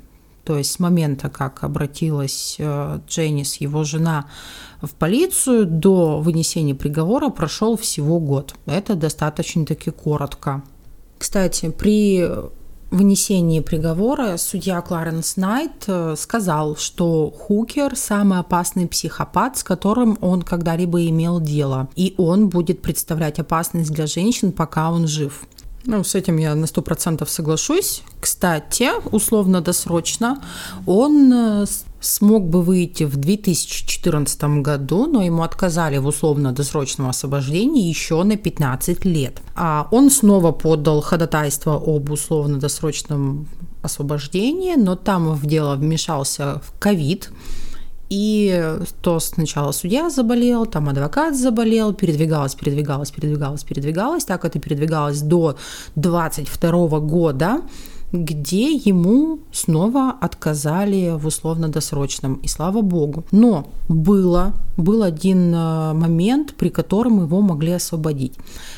То 0.43 0.57
есть 0.57 0.71
с 0.71 0.79
момента, 0.79 1.29
как 1.29 1.63
обратилась 1.63 2.55
э, 2.57 2.99
Дженнис, 3.07 3.57
его 3.57 3.83
жена, 3.83 4.25
в 4.81 4.91
полицию, 4.91 5.65
до 5.65 6.19
вынесения 6.19 6.73
приговора 6.73 7.29
прошел 7.29 7.77
всего 7.77 8.19
год. 8.19 8.55
Это 8.65 8.95
достаточно 8.95 9.65
таки 9.65 9.91
коротко. 9.91 10.63
Кстати, 11.21 11.69
при 11.69 12.27
вынесении 12.89 13.59
приговора 13.59 14.37
судья 14.37 14.81
Кларенс 14.81 15.37
Найт 15.37 15.83
э, 15.85 16.15
сказал, 16.17 16.75
что 16.77 17.29
Хукер– 17.29 17.95
самый 17.95 18.39
опасный 18.39 18.87
психопат, 18.87 19.55
с 19.55 19.63
которым 19.63 20.17
он 20.21 20.41
когда-либо 20.41 21.05
имел 21.05 21.39
дело, 21.39 21.89
и 21.95 22.15
он 22.17 22.49
будет 22.49 22.81
представлять 22.81 23.37
опасность 23.37 23.91
для 23.91 24.07
женщин, 24.07 24.51
пока 24.51 24.89
он 24.89 25.07
жив. 25.07 25.43
Ну, 25.85 26.03
с 26.03 26.15
этим 26.15 26.37
я 26.37 26.55
на 26.55 26.65
сто 26.65 26.81
процентов 26.81 27.29
соглашусь. 27.29 28.01
Кстати, 28.19 28.89
условно-досрочно 29.11 30.41
он 30.87 31.31
э, 31.31 31.65
смог 32.01 32.49
бы 32.49 32.61
выйти 32.61 33.03
в 33.03 33.15
2014 33.15 34.61
году, 34.61 35.05
но 35.05 35.23
ему 35.23 35.43
отказали 35.43 35.97
в 35.97 36.07
условно-досрочном 36.07 37.09
освобождении 37.09 37.87
еще 37.87 38.23
на 38.23 38.35
15 38.35 39.05
лет. 39.05 39.41
А 39.55 39.87
он 39.91 40.09
снова 40.09 40.51
подал 40.51 41.01
ходатайство 41.01 41.75
об 41.75 42.09
условно-досрочном 42.09 43.47
освобождении, 43.83 44.75
но 44.75 44.95
там 44.95 45.33
в 45.33 45.45
дело 45.45 45.75
вмешался 45.75 46.61
ковид, 46.79 47.31
и 48.11 48.77
то 49.01 49.21
сначала 49.21 49.71
судья 49.71 50.09
заболел, 50.09 50.65
там 50.65 50.89
адвокат 50.89 51.37
заболел, 51.37 51.93
передвигалось, 51.93 52.55
передвигалось, 52.55 53.09
передвигалось, 53.09 53.63
передвигалось. 53.63 54.25
Так 54.25 54.43
это 54.43 54.59
передвигалось 54.59 55.21
до 55.21 55.55
22 55.95 56.99
года 56.99 57.61
где 58.11 58.73
ему 58.73 59.39
снова 59.51 60.11
отказали 60.11 61.13
в 61.17 61.25
условно-досрочном, 61.25 62.35
и 62.35 62.47
слава 62.47 62.81
богу. 62.81 63.23
Но 63.31 63.67
было, 63.87 64.53
был 64.77 65.03
один 65.03 65.53
э, 65.53 65.93
момент, 65.93 66.55
при 66.55 66.69
котором 66.69 67.23
его 67.23 67.41
могли 67.41 67.73
освободить. 67.73 68.33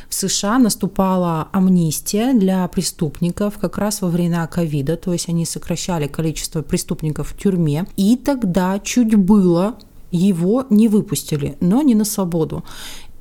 В 0.08 0.14
США 0.14 0.60
наступала 0.60 1.48
амнистия 1.52 2.34
для 2.34 2.68
преступников 2.68 3.58
как 3.58 3.78
раз 3.78 4.02
во 4.02 4.10
времена 4.10 4.46
ковида, 4.48 4.98
то 4.98 5.14
есть 5.14 5.30
они 5.30 5.46
сокращали 5.46 6.08
количество 6.08 6.62
преступников 6.62 7.30
в 7.30 7.38
тюрьме, 7.38 7.88
и 7.96 8.16
тогда 8.16 8.80
чуть 8.80 9.16
было 9.16 9.76
его 10.12 10.66
не 10.70 10.88
выпустили, 10.88 11.58
но 11.60 11.82
не 11.82 11.96
на 11.96 12.06
свободу. 12.06 12.64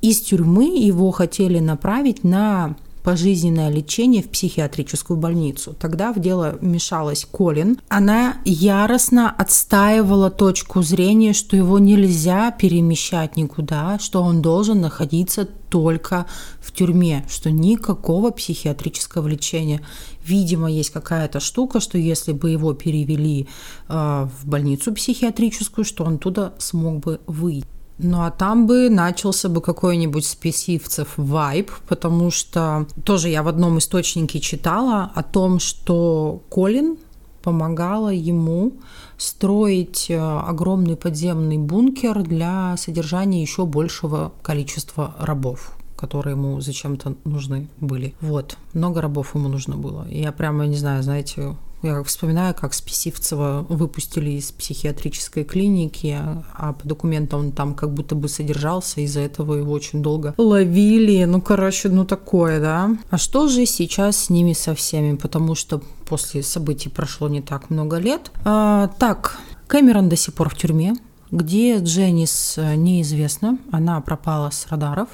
Из 0.01 0.21
тюрьмы 0.21 0.65
его 0.77 1.11
хотели 1.11 1.59
направить 1.59 2.23
на 2.23 2.75
пожизненное 3.03 3.69
лечение 3.69 4.23
в 4.23 4.29
психиатрическую 4.29 5.17
больницу. 5.17 5.75
Тогда 5.79 6.13
в 6.13 6.19
дело 6.19 6.57
вмешалась 6.61 7.25
Колин. 7.29 7.79
Она 7.89 8.37
яростно 8.45 9.29
отстаивала 9.29 10.31
точку 10.31 10.81
зрения, 10.81 11.33
что 11.33 11.57
его 11.57 11.79
нельзя 11.79 12.51
перемещать 12.51 13.35
никуда, 13.35 13.99
что 13.99 14.23
он 14.23 14.41
должен 14.41 14.81
находиться 14.81 15.45
только 15.45 16.27
в 16.59 16.71
тюрьме, 16.71 17.25
что 17.27 17.51
никакого 17.51 18.31
психиатрического 18.31 19.27
лечения. 19.27 19.81
Видимо, 20.23 20.71
есть 20.71 20.91
какая-то 20.91 21.39
штука, 21.39 21.79
что 21.79 21.97
если 21.97 22.31
бы 22.31 22.51
его 22.51 22.73
перевели 22.73 23.47
э, 23.89 24.27
в 24.41 24.47
больницу 24.47 24.93
психиатрическую, 24.93 25.83
что 25.83 26.05
он 26.05 26.19
туда 26.19 26.53
смог 26.59 26.99
бы 26.99 27.19
выйти. 27.27 27.67
Ну 28.03 28.21
а 28.21 28.31
там 28.31 28.67
бы 28.67 28.89
начался 28.89 29.49
бы 29.49 29.61
какой-нибудь 29.61 30.25
спесивцев 30.25 31.13
вайб, 31.17 31.71
потому 31.87 32.31
что 32.31 32.85
тоже 33.05 33.29
я 33.29 33.43
в 33.43 33.47
одном 33.47 33.77
источнике 33.77 34.39
читала 34.39 35.09
о 35.15 35.23
том, 35.23 35.59
что 35.59 36.41
Колин 36.49 36.97
помогала 37.41 38.09
ему 38.09 38.73
строить 39.17 40.07
э, 40.09 40.17
огромный 40.17 40.95
подземный 40.95 41.57
бункер 41.57 42.23
для 42.23 42.75
содержания 42.77 43.41
еще 43.41 43.65
большего 43.65 44.31
количества 44.41 45.15
рабов 45.19 45.75
которые 45.95 46.33
ему 46.35 46.59
зачем-то 46.59 47.15
нужны 47.23 47.69
были. 47.79 48.13
Вот, 48.19 48.57
много 48.73 48.99
рабов 48.99 49.35
ему 49.35 49.47
нужно 49.47 49.77
было. 49.77 50.05
Я 50.09 50.33
прямо 50.33 50.65
не 50.65 50.75
знаю, 50.75 51.01
знаете, 51.01 51.55
Я 51.83 52.01
вспоминаю, 52.03 52.55
как 52.55 52.73
Списивцева 52.73 53.65
выпустили 53.67 54.31
из 54.31 54.53
психиатрической 54.53 55.43
клиники, 55.43 56.17
а 56.53 56.71
по 56.71 56.87
документам 56.87 57.41
он 57.41 57.51
там 57.51 57.75
как 57.75 57.93
будто 57.93 58.15
бы 58.15 58.29
содержался, 58.29 59.01
из-за 59.01 59.19
этого 59.19 59.55
его 59.55 59.73
очень 59.73 60.01
долго 60.01 60.33
ловили. 60.37 61.25
Ну, 61.25 61.41
короче, 61.41 61.89
ну 61.89 62.05
такое, 62.05 62.61
да. 62.61 62.95
А 63.09 63.17
что 63.17 63.49
же 63.49 63.65
сейчас 63.65 64.15
с 64.15 64.29
ними 64.29 64.53
со 64.53 64.73
всеми? 64.73 65.17
Потому 65.17 65.55
что 65.55 65.81
после 66.07 66.41
событий 66.41 66.87
прошло 66.87 67.27
не 67.27 67.41
так 67.41 67.69
много 67.69 67.97
лет. 67.97 68.31
А, 68.45 68.87
так, 68.97 69.37
Кэмерон 69.67 70.07
до 70.07 70.15
сих 70.15 70.33
пор 70.33 70.49
в 70.49 70.55
тюрьме. 70.55 70.95
Где 71.31 71.79
Дженнис 71.79 72.55
э, 72.57 72.75
неизвестно. 72.75 73.57
Она 73.71 73.99
пропала 74.01 74.51
с 74.51 74.67
радаров 74.69 75.09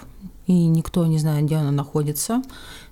и 0.49 0.65
никто 0.65 1.05
не 1.05 1.19
знает, 1.19 1.45
где 1.45 1.57
она 1.57 1.69
находится, 1.69 2.41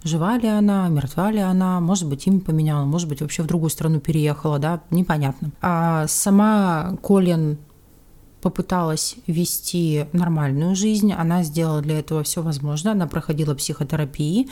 жива 0.03 0.37
ли 0.37 0.47
она, 0.47 0.87
мертва 0.89 1.31
ли 1.31 1.39
она, 1.39 1.79
может 1.79 2.07
быть, 2.07 2.27
имя 2.27 2.39
поменяла, 2.39 2.85
может 2.85 3.09
быть, 3.09 3.21
вообще 3.21 3.41
в 3.41 3.47
другую 3.47 3.71
страну 3.71 3.99
переехала, 3.99 4.59
да, 4.59 4.81
непонятно. 4.91 5.49
А 5.59 6.05
сама 6.07 6.95
Колин 7.01 7.57
попыталась 8.41 9.15
вести 9.25 10.05
нормальную 10.13 10.75
жизнь, 10.75 11.11
она 11.11 11.41
сделала 11.41 11.81
для 11.81 11.97
этого 11.97 12.21
все 12.21 12.43
возможное, 12.43 12.91
она 12.91 13.07
проходила 13.07 13.55
психотерапии, 13.55 14.47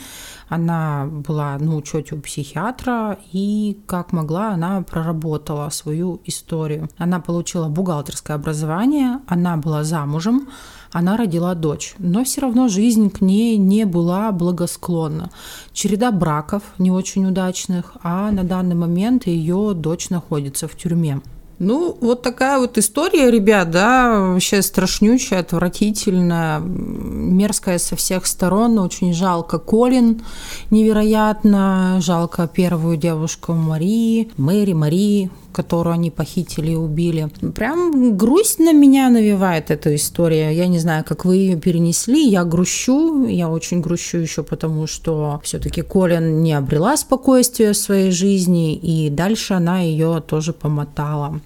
она 0.48 1.06
была 1.06 1.56
на 1.58 1.76
учете 1.76 2.16
у 2.16 2.20
психиатра 2.20 3.18
и 3.32 3.78
как 3.86 4.12
могла 4.12 4.52
она 4.52 4.82
проработала 4.82 5.70
свою 5.70 6.20
историю. 6.24 6.88
Она 6.98 7.20
получила 7.20 7.68
бухгалтерское 7.68 8.36
образование, 8.36 9.20
она 9.28 9.56
была 9.56 9.84
замужем, 9.84 10.48
она 10.92 11.16
родила 11.16 11.54
дочь, 11.54 11.94
но 11.98 12.24
все 12.24 12.40
равно 12.40 12.68
жизнь 12.68 13.10
к 13.10 13.20
ней 13.20 13.56
не 13.56 13.84
была 13.84 14.32
благосклонна. 14.32 15.30
Череда 15.72 16.12
браков 16.12 16.62
не 16.78 16.90
очень 16.90 17.26
удачных, 17.26 17.96
а 18.02 18.30
на 18.30 18.44
данный 18.44 18.76
момент 18.76 19.26
ее 19.26 19.72
дочь 19.74 20.10
находится 20.10 20.68
в 20.68 20.76
тюрьме. 20.76 21.20
Ну, 21.58 21.96
вот 22.02 22.20
такая 22.20 22.58
вот 22.58 22.76
история, 22.76 23.30
ребят, 23.30 23.70
да, 23.70 24.20
вообще 24.20 24.60
страшнючая, 24.60 25.40
отвратительная, 25.40 26.60
мерзкая 26.60 27.78
со 27.78 27.96
всех 27.96 28.26
сторон, 28.26 28.78
очень 28.78 29.14
жалко 29.14 29.58
Колин, 29.58 30.22
невероятно, 30.70 31.98
жалко 32.02 32.46
первую 32.46 32.98
девушку 32.98 33.54
Марии, 33.54 34.30
Мэри, 34.36 34.74
Марии, 34.74 35.30
которую 35.56 35.94
они 35.94 36.10
похитили 36.10 36.72
и 36.72 36.76
убили. 36.76 37.30
Прям 37.54 38.18
грусть 38.18 38.58
на 38.58 38.74
меня 38.74 39.08
навевает 39.08 39.70
эта 39.70 39.94
история. 39.94 40.54
Я 40.54 40.66
не 40.66 40.78
знаю, 40.78 41.02
как 41.02 41.24
вы 41.24 41.36
ее 41.36 41.56
перенесли. 41.56 42.28
Я 42.28 42.44
грущу. 42.44 43.26
Я 43.26 43.48
очень 43.48 43.80
грущу 43.80 44.18
еще 44.18 44.42
потому, 44.42 44.86
что 44.86 45.40
все-таки 45.42 45.80
Колин 45.80 46.42
не 46.42 46.52
обрела 46.52 46.98
спокойствие 46.98 47.72
в 47.72 47.76
своей 47.78 48.10
жизни, 48.10 48.74
и 48.74 49.08
дальше 49.08 49.54
она 49.54 49.80
ее 49.80 50.22
тоже 50.26 50.52
помотала. 50.52 51.40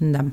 Да. 0.00 0.26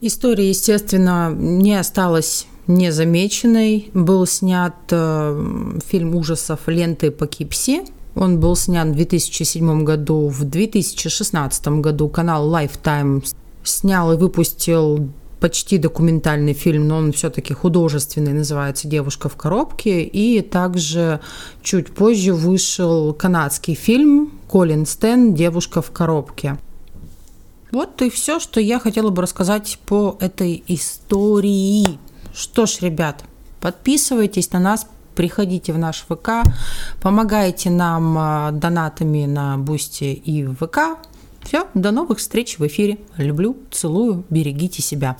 История, 0.00 0.48
естественно, 0.48 1.32
не 1.32 1.78
осталась 1.78 2.46
незамеченной. 2.66 3.90
Был 3.94 4.26
снят 4.26 4.74
э, 4.90 5.78
фильм 5.86 6.14
ужасов 6.14 6.60
«Ленты 6.66 7.10
по 7.10 7.26
Кипси», 7.26 7.82
он 8.18 8.40
был 8.40 8.56
снят 8.56 8.88
в 8.88 8.94
2007 8.94 9.84
году. 9.84 10.28
В 10.28 10.42
2016 10.42 11.68
году 11.68 12.08
канал 12.08 12.52
Lifetime 12.52 13.24
снял 13.62 14.12
и 14.12 14.16
выпустил 14.16 15.08
почти 15.38 15.78
документальный 15.78 16.52
фильм, 16.52 16.88
но 16.88 16.96
он 16.96 17.12
все-таки 17.12 17.54
художественный, 17.54 18.32
называется 18.32 18.88
«Девушка 18.88 19.28
в 19.28 19.36
коробке». 19.36 20.02
И 20.02 20.40
также 20.40 21.20
чуть 21.62 21.92
позже 21.92 22.34
вышел 22.34 23.14
канадский 23.14 23.74
фильм 23.74 24.32
«Колин 24.48 24.84
Стэн. 24.84 25.34
Девушка 25.34 25.80
в 25.80 25.92
коробке». 25.92 26.58
Вот 27.70 28.00
и 28.02 28.10
все, 28.10 28.40
что 28.40 28.60
я 28.60 28.78
хотела 28.78 29.10
бы 29.10 29.22
рассказать 29.22 29.78
по 29.86 30.16
этой 30.20 30.62
истории. 30.68 31.98
Что 32.34 32.66
ж, 32.66 32.78
ребят, 32.80 33.24
подписывайтесь 33.60 34.52
на 34.52 34.58
нас, 34.58 34.86
приходите 35.14 35.72
в 35.72 35.78
наш 35.78 36.06
ВК, 36.08 36.44
помогайте 37.02 37.70
нам 37.70 38.16
а, 38.16 38.50
донатами 38.52 39.26
на 39.26 39.58
Boosty 39.58 40.14
и 40.14 40.46
ВК. 40.46 40.98
Все, 41.42 41.66
до 41.74 41.90
новых 41.90 42.18
встреч 42.18 42.58
в 42.58 42.66
эфире. 42.66 42.98
Люблю, 43.16 43.56
целую, 43.70 44.24
берегите 44.30 44.82
себя. 44.82 45.16